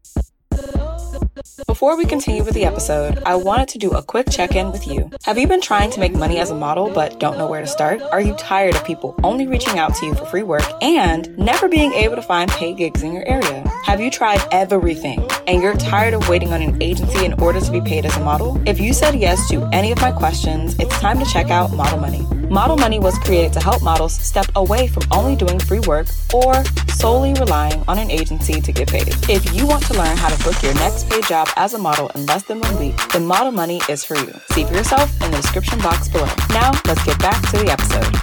Before 1.68 1.98
we 1.98 2.06
continue 2.06 2.46
with 2.46 2.54
the 2.54 2.64
episode, 2.64 3.22
I 3.26 3.36
wanted 3.36 3.68
to 3.70 3.78
do 3.78 3.92
a 3.92 4.02
quick 4.02 4.30
check 4.30 4.56
in 4.56 4.72
with 4.72 4.88
you. 4.88 5.12
Have 5.26 5.38
you 5.38 5.48
been 5.48 5.60
trying 5.60 5.92
to 5.92 6.00
make 6.00 6.14
money 6.14 6.40
as 6.40 6.50
a 6.50 6.56
model 6.56 6.90
but 6.90 7.20
don't 7.20 7.38
know 7.38 7.48
where 7.48 7.60
to 7.60 7.68
start? 7.68 8.02
Are 8.02 8.22
you 8.22 8.34
tired 8.36 8.74
of 8.74 8.86
people 8.86 9.20
only 9.22 9.46
reaching 9.46 9.78
out 9.78 9.94
to 9.96 10.06
you 10.06 10.16
for 10.16 10.26
free 10.28 10.44
work 10.44 10.64
and 10.82 11.38
never 11.38 11.68
being 11.68 11.92
able 11.92 12.16
to 12.16 12.22
find 12.22 12.50
paid 12.52 12.78
gigs 12.78 13.04
in 13.04 13.12
your 13.12 13.28
area? 13.28 13.68
Have 13.84 14.00
you 14.00 14.10
tried 14.10 14.48
everything 14.54 15.28
and 15.48 15.62
you're 15.62 15.76
tired 15.76 16.14
of 16.14 16.30
waiting 16.30 16.54
on 16.54 16.62
an 16.62 16.82
agency 16.82 17.26
in 17.26 17.34
order 17.34 17.60
to 17.60 17.72
be 17.72 17.82
paid 17.82 18.06
as 18.06 18.16
a 18.16 18.22
model? 18.22 18.62
If 18.66 18.80
you 18.80 18.94
said 18.94 19.16
yes 19.16 19.50
to 19.50 19.68
any 19.74 19.92
of 19.92 20.00
my 20.00 20.14
questions, 20.14 20.78
it's 20.80 20.98
time 21.02 21.20
to 21.20 21.26
check 21.26 21.50
out 21.50 21.74
Model 21.74 22.00
Money. 22.00 22.26
Model 22.50 22.78
Money 22.78 23.00
was 23.00 23.18
created 23.20 23.52
to 23.54 23.60
help 23.60 23.82
models 23.82 24.14
step 24.14 24.46
away 24.56 24.88
from 24.88 25.04
only 25.12 25.36
doing 25.36 25.60
free 25.60 25.80
work 25.82 26.08
or 26.34 26.64
solely 26.90 27.34
relying 27.34 27.84
on 27.88 27.98
an 27.98 28.10
agency 28.10 28.62
to 28.62 28.72
get 28.72 28.88
paid. 28.88 29.10
If 29.30 29.54
you 29.54 29.68
want 29.68 29.84
to 29.88 29.94
learn 29.94 30.16
how 30.16 30.30
to 30.30 30.44
book 30.44 30.62
your 30.62 30.74
next 30.76 31.10
paid 31.10 31.25
job 31.28 31.48
as 31.56 31.74
a 31.74 31.78
model 31.78 32.10
in 32.16 32.26
less 32.26 32.44
than 32.44 32.60
one 32.60 32.80
week, 32.80 32.96
then 33.12 33.26
Model 33.26 33.52
Money 33.52 33.82
is 33.90 34.04
for 34.04 34.16
you. 34.16 34.34
See 34.52 34.64
for 34.64 34.74
yourself 34.74 35.12
in 35.22 35.32
the 35.32 35.38
description 35.38 35.80
box 35.80 36.08
below. 36.08 36.30
Now, 36.50 36.72
let's 36.86 37.04
get 37.04 37.20
back 37.20 37.42
to 37.52 37.58
the 37.58 37.72
episode. 37.72 38.16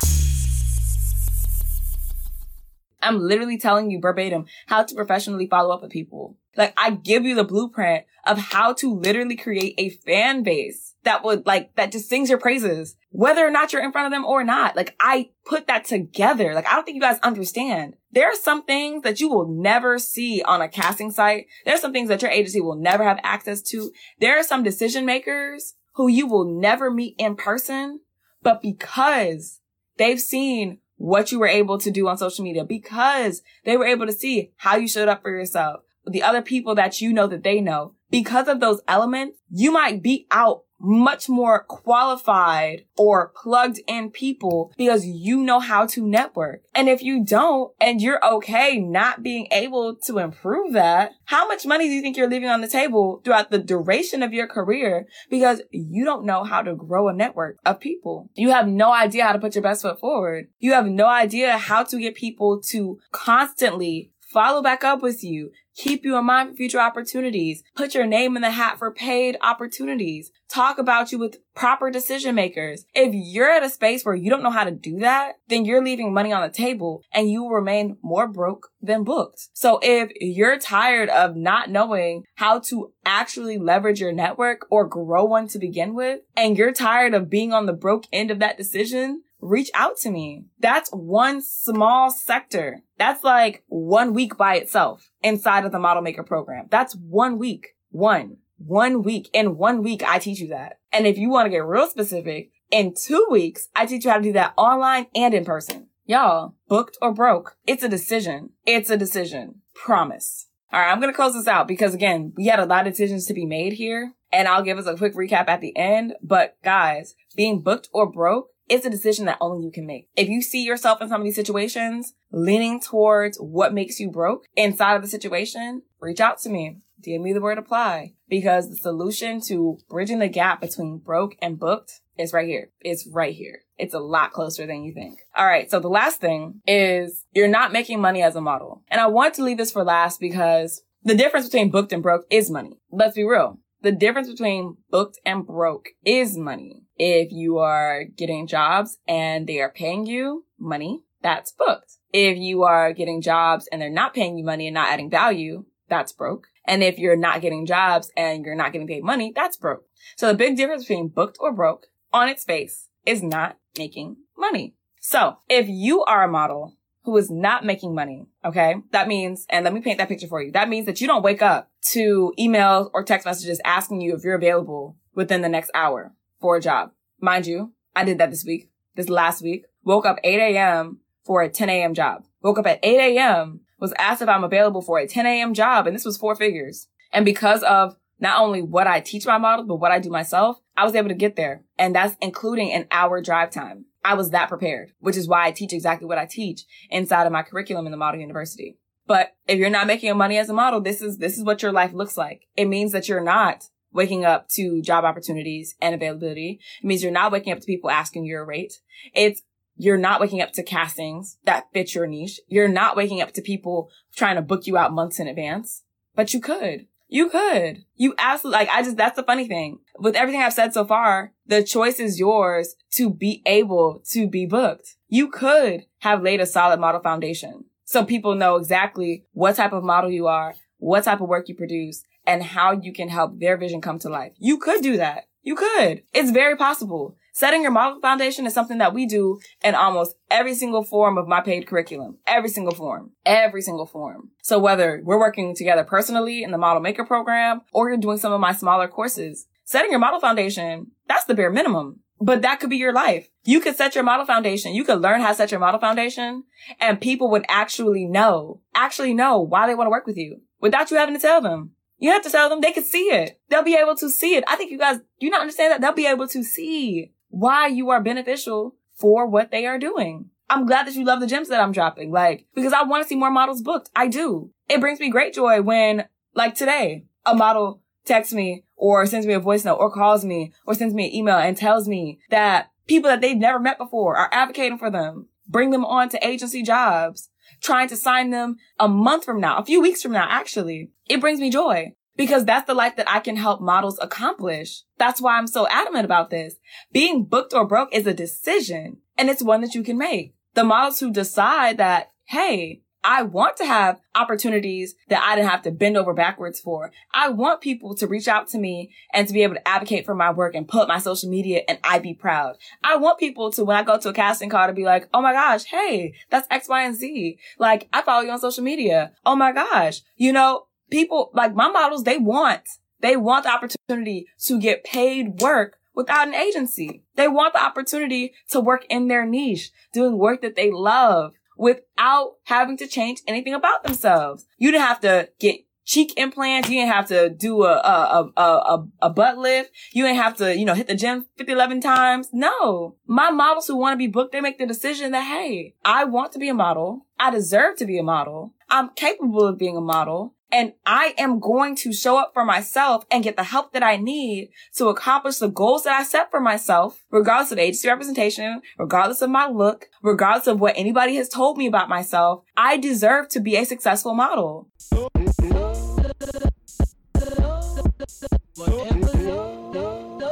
I'm 3.02 3.20
literally 3.20 3.58
telling 3.58 3.90
you 3.90 4.00
verbatim 4.00 4.46
how 4.66 4.84
to 4.84 4.94
professionally 4.94 5.46
follow 5.46 5.74
up 5.74 5.82
with 5.82 5.90
people. 5.90 6.36
Like 6.56 6.72
I 6.76 6.90
give 6.90 7.24
you 7.24 7.34
the 7.34 7.44
blueprint 7.44 8.04
of 8.24 8.38
how 8.38 8.74
to 8.74 8.94
literally 8.94 9.36
create 9.36 9.74
a 9.78 9.90
fan 9.90 10.42
base 10.42 10.91
that 11.04 11.24
would 11.24 11.46
like, 11.46 11.74
that 11.76 11.92
just 11.92 12.08
sings 12.08 12.28
your 12.28 12.38
praises, 12.38 12.96
whether 13.10 13.46
or 13.46 13.50
not 13.50 13.72
you're 13.72 13.82
in 13.82 13.92
front 13.92 14.06
of 14.06 14.12
them 14.12 14.24
or 14.24 14.44
not. 14.44 14.76
Like 14.76 14.94
I 15.00 15.30
put 15.44 15.66
that 15.66 15.84
together. 15.84 16.54
Like 16.54 16.66
I 16.66 16.74
don't 16.74 16.84
think 16.84 16.96
you 16.96 17.00
guys 17.00 17.18
understand. 17.22 17.94
There 18.10 18.26
are 18.26 18.36
some 18.36 18.64
things 18.64 19.02
that 19.02 19.20
you 19.20 19.28
will 19.28 19.48
never 19.48 19.98
see 19.98 20.42
on 20.42 20.60
a 20.60 20.68
casting 20.68 21.10
site. 21.10 21.46
There 21.64 21.74
are 21.74 21.80
some 21.80 21.92
things 21.92 22.08
that 22.08 22.22
your 22.22 22.30
agency 22.30 22.60
will 22.60 22.76
never 22.76 23.04
have 23.04 23.18
access 23.22 23.62
to. 23.62 23.90
There 24.20 24.38
are 24.38 24.44
some 24.44 24.62
decision 24.62 25.04
makers 25.06 25.74
who 25.94 26.08
you 26.08 26.26
will 26.26 26.44
never 26.44 26.90
meet 26.90 27.14
in 27.18 27.36
person, 27.36 28.00
but 28.42 28.62
because 28.62 29.60
they've 29.98 30.20
seen 30.20 30.78
what 30.96 31.32
you 31.32 31.38
were 31.38 31.48
able 31.48 31.78
to 31.78 31.90
do 31.90 32.06
on 32.08 32.16
social 32.16 32.44
media, 32.44 32.64
because 32.64 33.42
they 33.64 33.76
were 33.76 33.86
able 33.86 34.06
to 34.06 34.12
see 34.12 34.52
how 34.56 34.76
you 34.76 34.86
showed 34.86 35.08
up 35.08 35.22
for 35.22 35.30
yourself, 35.30 35.80
the 36.06 36.22
other 36.22 36.42
people 36.42 36.74
that 36.74 37.00
you 37.00 37.12
know 37.12 37.26
that 37.26 37.42
they 37.42 37.60
know. 37.60 37.94
Because 38.10 38.46
of 38.46 38.60
those 38.60 38.80
elements, 38.86 39.38
you 39.50 39.72
might 39.72 40.02
beat 40.02 40.26
out 40.30 40.62
much 40.82 41.28
more 41.28 41.64
qualified 41.64 42.84
or 42.96 43.32
plugged 43.34 43.80
in 43.86 44.10
people 44.10 44.72
because 44.76 45.06
you 45.06 45.42
know 45.42 45.60
how 45.60 45.86
to 45.86 46.06
network. 46.06 46.62
And 46.74 46.88
if 46.88 47.02
you 47.02 47.24
don't 47.24 47.72
and 47.80 48.00
you're 48.00 48.24
okay 48.24 48.78
not 48.78 49.22
being 49.22 49.48
able 49.52 49.96
to 50.06 50.18
improve 50.18 50.72
that, 50.72 51.12
how 51.24 51.46
much 51.46 51.64
money 51.64 51.86
do 51.86 51.94
you 51.94 52.02
think 52.02 52.16
you're 52.16 52.28
leaving 52.28 52.48
on 52.48 52.60
the 52.60 52.68
table 52.68 53.20
throughout 53.24 53.50
the 53.50 53.58
duration 53.58 54.22
of 54.22 54.32
your 54.32 54.46
career 54.46 55.06
because 55.30 55.62
you 55.70 56.04
don't 56.04 56.26
know 56.26 56.44
how 56.44 56.62
to 56.62 56.74
grow 56.74 57.08
a 57.08 57.12
network 57.12 57.58
of 57.64 57.80
people? 57.80 58.28
You 58.34 58.50
have 58.50 58.66
no 58.66 58.92
idea 58.92 59.24
how 59.24 59.32
to 59.32 59.38
put 59.38 59.54
your 59.54 59.62
best 59.62 59.82
foot 59.82 60.00
forward. 60.00 60.48
You 60.58 60.72
have 60.72 60.86
no 60.86 61.06
idea 61.06 61.56
how 61.58 61.84
to 61.84 61.98
get 61.98 62.14
people 62.14 62.60
to 62.68 62.98
constantly 63.12 64.10
follow 64.32 64.62
back 64.62 64.82
up 64.82 65.02
with 65.02 65.22
you, 65.22 65.50
keep 65.74 66.04
you 66.04 66.16
in 66.16 66.24
mind 66.24 66.50
for 66.50 66.56
future 66.56 66.80
opportunities, 66.80 67.62
put 67.76 67.94
your 67.94 68.06
name 68.06 68.36
in 68.36 68.42
the 68.42 68.50
hat 68.50 68.78
for 68.78 68.90
paid 68.90 69.36
opportunities, 69.42 70.30
talk 70.48 70.78
about 70.78 71.12
you 71.12 71.18
with 71.18 71.38
proper 71.54 71.90
decision 71.90 72.34
makers. 72.34 72.84
If 72.94 73.12
you're 73.14 73.50
at 73.50 73.62
a 73.62 73.70
space 73.70 74.04
where 74.04 74.14
you 74.14 74.30
don't 74.30 74.42
know 74.42 74.50
how 74.50 74.64
to 74.64 74.70
do 74.70 74.98
that, 75.00 75.34
then 75.48 75.64
you're 75.64 75.84
leaving 75.84 76.12
money 76.12 76.32
on 76.32 76.42
the 76.42 76.52
table 76.52 77.02
and 77.12 77.30
you 77.30 77.42
will 77.42 77.50
remain 77.50 77.96
more 78.02 78.26
broke 78.26 78.68
than 78.80 79.04
booked. 79.04 79.48
So 79.52 79.78
if 79.82 80.10
you're 80.20 80.58
tired 80.58 81.08
of 81.08 81.36
not 81.36 81.70
knowing 81.70 82.24
how 82.36 82.60
to 82.60 82.92
actually 83.04 83.58
leverage 83.58 84.00
your 84.00 84.12
network 84.12 84.66
or 84.70 84.86
grow 84.86 85.24
one 85.24 85.48
to 85.48 85.58
begin 85.58 85.94
with, 85.94 86.20
and 86.36 86.56
you're 86.56 86.72
tired 86.72 87.14
of 87.14 87.30
being 87.30 87.52
on 87.52 87.66
the 87.66 87.72
broke 87.72 88.04
end 88.12 88.30
of 88.30 88.38
that 88.40 88.56
decision, 88.56 89.22
reach 89.42 89.70
out 89.74 89.98
to 89.98 90.10
me. 90.10 90.46
That's 90.58 90.90
one 90.90 91.42
small 91.42 92.10
sector. 92.10 92.80
That's 92.96 93.22
like 93.22 93.64
one 93.66 94.14
week 94.14 94.38
by 94.38 94.54
itself 94.56 95.10
inside 95.22 95.66
of 95.66 95.72
the 95.72 95.78
model 95.78 96.02
maker 96.02 96.22
program. 96.22 96.68
That's 96.70 96.94
one 96.94 97.38
week. 97.38 97.74
One. 97.90 98.38
One 98.56 99.02
week. 99.02 99.28
In 99.34 99.58
one 99.58 99.82
week, 99.82 100.02
I 100.02 100.18
teach 100.18 100.40
you 100.40 100.48
that. 100.48 100.78
And 100.92 101.06
if 101.06 101.18
you 101.18 101.28
want 101.28 101.46
to 101.46 101.50
get 101.50 101.66
real 101.66 101.88
specific, 101.88 102.52
in 102.70 102.94
two 102.94 103.26
weeks, 103.30 103.68
I 103.76 103.84
teach 103.84 104.04
you 104.04 104.10
how 104.10 104.16
to 104.16 104.22
do 104.22 104.32
that 104.32 104.54
online 104.56 105.08
and 105.14 105.34
in 105.34 105.44
person. 105.44 105.88
Y'all, 106.06 106.54
booked 106.68 106.96
or 107.02 107.12
broke, 107.12 107.56
it's 107.66 107.82
a 107.82 107.88
decision. 107.88 108.50
It's 108.66 108.90
a 108.90 108.96
decision. 108.96 109.60
Promise. 109.74 110.48
All 110.72 110.80
right, 110.80 110.90
I'm 110.90 111.00
going 111.00 111.12
to 111.12 111.16
close 111.16 111.34
this 111.34 111.46
out 111.46 111.68
because 111.68 111.94
again, 111.94 112.32
we 112.36 112.46
had 112.46 112.60
a 112.60 112.64
lot 112.64 112.86
of 112.86 112.92
decisions 112.92 113.26
to 113.26 113.34
be 113.34 113.44
made 113.44 113.74
here 113.74 114.14
and 114.32 114.48
I'll 114.48 114.62
give 114.62 114.78
us 114.78 114.86
a 114.86 114.96
quick 114.96 115.14
recap 115.14 115.48
at 115.48 115.60
the 115.60 115.76
end. 115.76 116.14
But 116.22 116.56
guys, 116.64 117.14
being 117.36 117.60
booked 117.60 117.88
or 117.92 118.10
broke 118.10 118.48
it's 118.72 118.86
a 118.86 118.90
decision 118.90 119.26
that 119.26 119.36
only 119.38 119.62
you 119.62 119.70
can 119.70 119.86
make. 119.86 120.08
If 120.16 120.30
you 120.30 120.40
see 120.40 120.64
yourself 120.64 121.02
in 121.02 121.08
some 121.08 121.20
of 121.20 121.24
these 121.26 121.34
situations 121.34 122.14
leaning 122.30 122.80
towards 122.80 123.36
what 123.36 123.74
makes 123.74 124.00
you 124.00 124.10
broke 124.10 124.44
inside 124.56 124.94
of 124.94 125.02
the 125.02 125.08
situation, 125.08 125.82
reach 126.00 126.20
out 126.20 126.38
to 126.40 126.48
me. 126.48 126.78
DM 127.06 127.20
me 127.20 127.34
the 127.34 127.40
word 127.42 127.58
apply 127.58 128.14
because 128.30 128.70
the 128.70 128.76
solution 128.76 129.42
to 129.48 129.76
bridging 129.90 130.20
the 130.20 130.28
gap 130.28 130.62
between 130.62 130.98
broke 130.98 131.34
and 131.42 131.58
booked 131.58 132.00
is 132.16 132.32
right 132.32 132.46
here. 132.46 132.70
It's 132.80 133.06
right 133.12 133.34
here. 133.34 133.60
It's 133.76 133.92
a 133.92 133.98
lot 133.98 134.32
closer 134.32 134.66
than 134.66 134.84
you 134.84 134.94
think. 134.94 135.18
All 135.36 135.46
right. 135.46 135.70
So 135.70 135.78
the 135.78 135.88
last 135.88 136.20
thing 136.20 136.60
is 136.66 137.26
you're 137.32 137.48
not 137.48 137.72
making 137.72 138.00
money 138.00 138.22
as 138.22 138.36
a 138.36 138.40
model. 138.40 138.84
And 138.88 139.02
I 139.02 139.06
want 139.08 139.34
to 139.34 139.44
leave 139.44 139.58
this 139.58 139.72
for 139.72 139.84
last 139.84 140.18
because 140.18 140.82
the 141.02 141.14
difference 141.14 141.46
between 141.46 141.70
booked 141.70 141.92
and 141.92 142.02
broke 142.02 142.24
is 142.30 142.50
money. 142.50 142.78
Let's 142.90 143.16
be 143.16 143.24
real. 143.24 143.58
The 143.82 143.92
difference 143.92 144.30
between 144.30 144.76
booked 144.90 145.18
and 145.26 145.44
broke 145.44 145.88
is 146.04 146.36
money. 146.36 146.84
If 146.96 147.32
you 147.32 147.58
are 147.58 148.04
getting 148.04 148.46
jobs 148.46 148.98
and 149.08 149.46
they 149.46 149.60
are 149.60 149.72
paying 149.72 150.06
you 150.06 150.44
money, 150.56 151.02
that's 151.20 151.50
booked. 151.50 151.96
If 152.12 152.38
you 152.38 152.62
are 152.62 152.92
getting 152.92 153.20
jobs 153.20 153.68
and 153.72 153.82
they're 153.82 153.90
not 153.90 154.14
paying 154.14 154.38
you 154.38 154.44
money 154.44 154.68
and 154.68 154.74
not 154.74 154.88
adding 154.88 155.10
value, 155.10 155.64
that's 155.88 156.12
broke. 156.12 156.46
And 156.64 156.84
if 156.84 156.98
you're 156.98 157.16
not 157.16 157.40
getting 157.40 157.66
jobs 157.66 158.12
and 158.16 158.44
you're 158.44 158.54
not 158.54 158.72
getting 158.72 158.86
paid 158.86 159.02
money, 159.02 159.32
that's 159.34 159.56
broke. 159.56 159.84
So 160.16 160.28
the 160.28 160.34
big 160.34 160.56
difference 160.56 160.84
between 160.84 161.08
booked 161.08 161.38
or 161.40 161.52
broke 161.52 161.86
on 162.12 162.28
its 162.28 162.44
face 162.44 162.88
is 163.04 163.20
not 163.20 163.58
making 163.76 164.16
money. 164.38 164.76
So 165.00 165.38
if 165.48 165.66
you 165.68 166.04
are 166.04 166.22
a 166.22 166.30
model 166.30 166.76
who 167.04 167.16
is 167.16 167.30
not 167.30 167.64
making 167.64 167.94
money, 167.94 168.26
okay, 168.44 168.76
that 168.92 169.08
means, 169.08 169.46
and 169.50 169.64
let 169.64 169.74
me 169.74 169.80
paint 169.80 169.98
that 169.98 170.08
picture 170.08 170.28
for 170.28 170.42
you. 170.42 170.52
That 170.52 170.68
means 170.68 170.86
that 170.86 171.00
you 171.00 171.06
don't 171.06 171.22
wake 171.22 171.42
up 171.42 171.70
to 171.90 172.32
emails 172.38 172.90
or 172.94 173.02
text 173.02 173.26
messages 173.26 173.60
asking 173.64 174.00
you 174.00 174.14
if 174.14 174.22
you're 174.22 174.36
available 174.36 174.96
within 175.14 175.42
the 175.42 175.48
next 175.48 175.70
hour 175.74 176.12
for 176.40 176.56
a 176.56 176.60
job. 176.60 176.92
Mind 177.20 177.46
you, 177.46 177.72
I 177.94 178.04
did 178.04 178.18
that 178.18 178.30
this 178.30 178.44
week, 178.44 178.70
this 178.94 179.08
last 179.08 179.42
week. 179.42 179.64
Woke 179.84 180.06
up 180.06 180.18
8 180.22 180.38
a.m. 180.38 181.00
for 181.24 181.42
a 181.42 181.48
10 181.48 181.68
a.m. 181.68 181.94
job. 181.94 182.24
Woke 182.42 182.58
up 182.58 182.66
at 182.66 182.80
8 182.82 183.16
a.m. 183.16 183.60
was 183.78 183.92
asked 183.98 184.22
if 184.22 184.28
I'm 184.28 184.44
available 184.44 184.82
for 184.82 184.98
a 184.98 185.06
10 185.06 185.26
a.m. 185.26 185.54
job. 185.54 185.86
And 185.86 185.94
this 185.94 186.04
was 186.04 186.16
four 186.16 186.36
figures. 186.36 186.88
And 187.12 187.24
because 187.24 187.62
of 187.64 187.96
not 188.20 188.40
only 188.40 188.62
what 188.62 188.86
I 188.86 189.00
teach 189.00 189.26
my 189.26 189.38
models, 189.38 189.66
but 189.66 189.76
what 189.76 189.90
I 189.90 189.98
do 189.98 190.08
myself, 190.08 190.58
I 190.76 190.84
was 190.84 190.94
able 190.94 191.08
to 191.08 191.14
get 191.14 191.34
there. 191.34 191.64
And 191.78 191.94
that's 191.94 192.16
including 192.20 192.72
an 192.72 192.86
hour 192.92 193.20
drive 193.20 193.50
time. 193.50 193.86
I 194.04 194.14
was 194.14 194.30
that 194.30 194.48
prepared, 194.48 194.92
which 195.00 195.16
is 195.16 195.28
why 195.28 195.46
I 195.46 195.52
teach 195.52 195.72
exactly 195.72 196.06
what 196.06 196.18
I 196.18 196.26
teach 196.26 196.64
inside 196.90 197.26
of 197.26 197.32
my 197.32 197.42
curriculum 197.42 197.86
in 197.86 197.92
the 197.92 197.98
model 197.98 198.20
university. 198.20 198.78
But 199.06 199.34
if 199.46 199.58
you're 199.58 199.70
not 199.70 199.86
making 199.86 200.16
money 200.16 200.38
as 200.38 200.48
a 200.48 200.54
model, 200.54 200.80
this 200.80 201.02
is, 201.02 201.18
this 201.18 201.36
is 201.36 201.44
what 201.44 201.62
your 201.62 201.72
life 201.72 201.92
looks 201.92 202.16
like. 202.16 202.42
It 202.56 202.66
means 202.66 202.92
that 202.92 203.08
you're 203.08 203.22
not 203.22 203.64
waking 203.92 204.24
up 204.24 204.48
to 204.48 204.80
job 204.82 205.04
opportunities 205.04 205.74
and 205.80 205.94
availability. 205.94 206.60
It 206.82 206.86
means 206.86 207.02
you're 207.02 207.12
not 207.12 207.32
waking 207.32 207.52
up 207.52 207.60
to 207.60 207.66
people 207.66 207.90
asking 207.90 208.24
your 208.24 208.44
rate. 208.44 208.74
It's 209.14 209.42
you're 209.76 209.98
not 209.98 210.20
waking 210.20 210.40
up 210.40 210.52
to 210.52 210.62
castings 210.62 211.38
that 211.44 211.66
fit 211.72 211.94
your 211.94 212.06
niche. 212.06 212.40
You're 212.46 212.68
not 212.68 212.96
waking 212.96 213.20
up 213.20 213.32
to 213.32 213.42
people 213.42 213.90
trying 214.14 214.36
to 214.36 214.42
book 214.42 214.66
you 214.66 214.76
out 214.76 214.92
months 214.92 215.18
in 215.18 215.26
advance, 215.26 215.82
but 216.14 216.32
you 216.34 216.40
could. 216.40 216.86
You 217.12 217.28
could. 217.28 217.84
You 217.94 218.14
absolutely, 218.16 218.60
like, 218.60 218.68
I 218.70 218.82
just, 218.82 218.96
that's 218.96 219.16
the 219.16 219.22
funny 219.22 219.46
thing. 219.46 219.80
With 219.98 220.16
everything 220.16 220.40
I've 220.40 220.54
said 220.54 220.72
so 220.72 220.86
far, 220.86 221.34
the 221.46 221.62
choice 221.62 222.00
is 222.00 222.18
yours 222.18 222.74
to 222.92 223.10
be 223.10 223.42
able 223.44 224.02
to 224.12 224.26
be 224.26 224.46
booked. 224.46 224.96
You 225.08 225.28
could 225.28 225.84
have 225.98 226.22
laid 226.22 226.40
a 226.40 226.46
solid 226.46 226.80
model 226.80 227.02
foundation. 227.02 227.66
So 227.84 228.02
people 228.02 228.34
know 228.34 228.56
exactly 228.56 229.26
what 229.32 229.56
type 229.56 229.74
of 229.74 229.84
model 229.84 230.10
you 230.10 230.26
are, 230.26 230.54
what 230.78 231.04
type 231.04 231.20
of 231.20 231.28
work 231.28 231.50
you 231.50 231.54
produce, 231.54 232.02
and 232.26 232.42
how 232.42 232.72
you 232.72 232.94
can 232.94 233.10
help 233.10 233.38
their 233.38 233.58
vision 233.58 233.82
come 233.82 233.98
to 233.98 234.08
life. 234.08 234.32
You 234.38 234.56
could 234.56 234.82
do 234.82 234.96
that. 234.96 235.24
You 235.42 235.54
could. 235.54 236.04
It's 236.14 236.30
very 236.30 236.56
possible. 236.56 237.18
Setting 237.34 237.62
your 237.62 237.70
model 237.70 237.98
foundation 237.98 238.46
is 238.46 238.52
something 238.52 238.76
that 238.76 238.92
we 238.92 239.06
do 239.06 239.40
in 239.64 239.74
almost 239.74 240.16
every 240.30 240.54
single 240.54 240.84
form 240.84 241.16
of 241.16 241.26
my 241.26 241.40
paid 241.40 241.66
curriculum. 241.66 242.18
Every 242.26 242.50
single 242.50 242.74
form. 242.74 243.12
Every 243.24 243.62
single 243.62 243.86
form. 243.86 244.28
So 244.42 244.58
whether 244.58 245.00
we're 245.02 245.18
working 245.18 245.56
together 245.56 245.82
personally 245.82 246.42
in 246.42 246.50
the 246.50 246.58
model 246.58 246.82
maker 246.82 247.06
program 247.06 247.62
or 247.72 247.88
you're 247.88 247.96
doing 247.96 248.18
some 248.18 248.32
of 248.32 248.40
my 248.40 248.52
smaller 248.52 248.86
courses, 248.86 249.46
setting 249.64 249.90
your 249.90 249.98
model 249.98 250.20
foundation, 250.20 250.88
that's 251.08 251.24
the 251.24 251.34
bare 251.34 251.50
minimum. 251.50 252.00
But 252.20 252.42
that 252.42 252.60
could 252.60 252.68
be 252.68 252.76
your 252.76 252.92
life. 252.92 253.30
You 253.44 253.60
could 253.60 253.76
set 253.76 253.94
your 253.94 254.04
model 254.04 254.26
foundation. 254.26 254.74
You 254.74 254.84
could 254.84 255.00
learn 255.00 255.22
how 255.22 255.30
to 255.30 255.34
set 255.34 255.50
your 255.50 255.58
model 255.58 255.80
foundation 255.80 256.44
and 256.78 257.00
people 257.00 257.30
would 257.30 257.46
actually 257.48 258.04
know, 258.04 258.60
actually 258.74 259.14
know 259.14 259.40
why 259.40 259.66
they 259.66 259.74
want 259.74 259.86
to 259.86 259.90
work 259.90 260.06
with 260.06 260.18
you 260.18 260.42
without 260.60 260.90
you 260.90 260.98
having 260.98 261.14
to 261.14 261.20
tell 261.20 261.40
them. 261.40 261.72
You 261.96 262.10
have 262.10 262.22
to 262.22 262.30
tell 262.30 262.48
them 262.48 262.60
they 262.60 262.72
can 262.72 262.84
see 262.84 263.04
it. 263.04 263.38
They'll 263.48 263.62
be 263.62 263.76
able 263.76 263.96
to 263.96 264.10
see 264.10 264.34
it. 264.34 264.44
I 264.46 264.56
think 264.56 264.70
you 264.70 264.78
guys, 264.78 264.98
do 265.18 265.30
not 265.30 265.40
understand 265.40 265.72
that? 265.72 265.80
They'll 265.80 265.92
be 265.92 266.06
able 266.06 266.28
to 266.28 266.42
see 266.42 267.12
why 267.32 267.66
you 267.66 267.90
are 267.90 268.00
beneficial 268.00 268.76
for 268.94 269.26
what 269.26 269.50
they 269.50 269.66
are 269.66 269.78
doing. 269.78 270.26
I'm 270.48 270.66
glad 270.66 270.86
that 270.86 270.94
you 270.94 271.04
love 271.04 271.20
the 271.20 271.26
gems 271.26 271.48
that 271.48 271.60
I'm 271.60 271.72
dropping. 271.72 272.12
Like, 272.12 272.46
because 272.54 272.74
I 272.74 272.82
want 272.82 273.02
to 273.02 273.08
see 273.08 273.16
more 273.16 273.30
models 273.30 273.62
booked. 273.62 273.90
I 273.96 274.06
do. 274.06 274.50
It 274.68 274.80
brings 274.80 275.00
me 275.00 275.10
great 275.10 275.34
joy 275.34 275.62
when, 275.62 276.04
like 276.34 276.54
today, 276.54 277.06
a 277.24 277.34
model 277.34 277.82
texts 278.04 278.34
me 278.34 278.64
or 278.76 279.06
sends 279.06 279.26
me 279.26 279.32
a 279.32 279.40
voice 279.40 279.64
note 279.64 279.76
or 279.76 279.90
calls 279.90 280.24
me 280.24 280.52
or 280.66 280.74
sends 280.74 280.94
me 280.94 281.06
an 281.06 281.14
email 281.14 281.38
and 281.38 281.56
tells 281.56 281.88
me 281.88 282.20
that 282.28 282.70
people 282.86 283.08
that 283.08 283.22
they've 283.22 283.36
never 283.36 283.58
met 283.58 283.78
before 283.78 284.16
are 284.16 284.28
advocating 284.30 284.76
for 284.76 284.90
them, 284.90 285.28
bring 285.48 285.70
them 285.70 285.86
on 285.86 286.10
to 286.10 286.26
agency 286.26 286.62
jobs, 286.62 287.30
trying 287.62 287.88
to 287.88 287.96
sign 287.96 288.28
them 288.30 288.56
a 288.78 288.88
month 288.88 289.24
from 289.24 289.40
now, 289.40 289.56
a 289.56 289.64
few 289.64 289.80
weeks 289.80 290.02
from 290.02 290.12
now, 290.12 290.26
actually. 290.28 290.90
It 291.08 291.20
brings 291.20 291.40
me 291.40 291.50
joy 291.50 291.94
because 292.22 292.44
that's 292.44 292.68
the 292.68 292.74
life 292.74 292.94
that 292.94 293.10
I 293.10 293.18
can 293.18 293.34
help 293.34 293.60
models 293.60 293.98
accomplish. 294.00 294.84
That's 294.96 295.20
why 295.20 295.36
I'm 295.36 295.48
so 295.48 295.66
adamant 295.66 296.04
about 296.04 296.30
this. 296.30 296.54
Being 296.92 297.24
booked 297.24 297.52
or 297.52 297.66
broke 297.66 297.92
is 297.92 298.06
a 298.06 298.14
decision 298.14 298.98
and 299.18 299.28
it's 299.28 299.42
one 299.42 299.60
that 299.62 299.74
you 299.74 299.82
can 299.82 299.98
make. 299.98 300.32
The 300.54 300.62
models 300.62 301.00
who 301.00 301.10
decide 301.12 301.78
that, 301.78 302.12
hey, 302.26 302.82
I 303.02 303.24
want 303.24 303.56
to 303.56 303.66
have 303.66 303.98
opportunities 304.14 304.94
that 305.08 305.20
I 305.20 305.34
didn't 305.34 305.50
have 305.50 305.62
to 305.62 305.72
bend 305.72 305.96
over 305.96 306.14
backwards 306.14 306.60
for. 306.60 306.92
I 307.12 307.30
want 307.30 307.60
people 307.60 307.96
to 307.96 308.06
reach 308.06 308.28
out 308.28 308.46
to 308.50 308.58
me 308.58 308.92
and 309.12 309.26
to 309.26 309.34
be 309.34 309.42
able 309.42 309.56
to 309.56 309.68
advocate 309.68 310.06
for 310.06 310.14
my 310.14 310.30
work 310.30 310.54
and 310.54 310.68
put 310.68 310.86
my 310.86 311.00
social 311.00 311.28
media 311.28 311.62
and 311.68 311.80
I 311.82 311.98
be 311.98 312.14
proud. 312.14 312.54
I 312.84 312.98
want 312.98 313.18
people 313.18 313.50
to, 313.50 313.64
when 313.64 313.76
I 313.76 313.82
go 313.82 313.98
to 313.98 314.10
a 314.10 314.12
casting 314.12 314.48
call 314.48 314.68
to 314.68 314.72
be 314.72 314.84
like, 314.84 315.08
Oh 315.12 315.22
my 315.22 315.32
gosh, 315.32 315.64
hey, 315.64 316.14
that's 316.30 316.46
X, 316.52 316.68
Y, 316.68 316.84
and 316.84 316.94
Z. 316.94 317.36
Like 317.58 317.88
I 317.92 318.02
follow 318.02 318.22
you 318.22 318.30
on 318.30 318.38
social 318.38 318.62
media. 318.62 319.10
Oh 319.26 319.34
my 319.34 319.50
gosh. 319.50 320.02
You 320.16 320.32
know, 320.32 320.66
people 320.92 321.30
like 321.34 321.54
my 321.54 321.68
models, 321.68 322.04
they 322.04 322.18
want, 322.18 322.62
they 323.00 323.16
want 323.16 323.44
the 323.44 323.50
opportunity 323.50 324.28
to 324.44 324.60
get 324.60 324.84
paid 324.84 325.40
work 325.40 325.78
without 325.94 326.28
an 326.28 326.34
agency. 326.34 327.02
They 327.16 327.28
want 327.28 327.54
the 327.54 327.62
opportunity 327.62 328.34
to 328.50 328.60
work 328.60 328.86
in 328.88 329.08
their 329.08 329.26
niche, 329.26 329.70
doing 329.92 330.18
work 330.18 330.42
that 330.42 330.56
they 330.56 330.70
love 330.70 331.34
without 331.56 332.36
having 332.44 332.76
to 332.78 332.86
change 332.86 333.20
anything 333.26 333.54
about 333.54 333.82
themselves. 333.82 334.46
You 334.58 334.70
didn't 334.70 334.86
have 334.86 335.00
to 335.00 335.28
get 335.38 335.64
cheek 335.84 336.14
implants. 336.16 336.68
You 336.68 336.80
didn't 336.80 336.92
have 336.92 337.08
to 337.08 337.30
do 337.30 337.64
a, 337.64 337.72
a, 337.72 338.32
a, 338.36 338.42
a, 338.42 338.86
a 339.02 339.10
butt 339.10 339.38
lift. 339.38 339.70
You 339.92 340.04
didn't 340.04 340.22
have 340.22 340.36
to, 340.36 340.56
you 340.56 340.64
know, 340.64 340.74
hit 340.74 340.86
the 340.86 340.94
gym 340.94 341.26
50, 341.36 341.52
11 341.52 341.80
times. 341.80 342.28
No. 342.32 342.96
My 343.06 343.30
models 343.30 343.66
who 343.66 343.76
want 343.76 343.94
to 343.94 343.98
be 343.98 344.06
booked, 344.06 344.32
they 344.32 344.40
make 344.40 344.58
the 344.58 344.66
decision 344.66 345.12
that, 345.12 345.24
hey, 345.24 345.74
I 345.84 346.04
want 346.04 346.32
to 346.32 346.38
be 346.38 346.48
a 346.48 346.54
model. 346.54 347.06
I 347.18 347.30
deserve 347.30 347.76
to 347.78 347.84
be 347.84 347.98
a 347.98 348.02
model. 348.02 348.54
I'm 348.70 348.90
capable 348.90 349.44
of 349.44 349.58
being 349.58 349.76
a 349.76 349.80
model 349.80 350.34
and 350.52 350.74
I 350.84 351.14
am 351.16 351.40
going 351.40 351.74
to 351.76 351.92
show 351.92 352.18
up 352.18 352.32
for 352.34 352.44
myself 352.44 353.06
and 353.10 353.24
get 353.24 353.36
the 353.36 353.42
help 353.42 353.72
that 353.72 353.82
I 353.82 353.96
need 353.96 354.50
to 354.76 354.88
accomplish 354.88 355.38
the 355.38 355.48
goals 355.48 355.84
that 355.84 355.98
I 355.98 356.04
set 356.04 356.30
for 356.30 356.40
myself, 356.40 357.02
regardless 357.10 357.52
of 357.52 357.58
agency 357.58 357.88
representation, 357.88 358.60
regardless 358.78 359.22
of 359.22 359.30
my 359.30 359.48
look, 359.48 359.88
regardless 360.02 360.46
of 360.46 360.60
what 360.60 360.76
anybody 360.76 361.16
has 361.16 361.30
told 361.30 361.56
me 361.56 361.66
about 361.66 361.88
myself. 361.88 362.44
I 362.56 362.76
deserve 362.76 363.30
to 363.30 363.40
be 363.40 363.56
a 363.56 363.64
successful 363.64 364.14
model. 364.14 364.68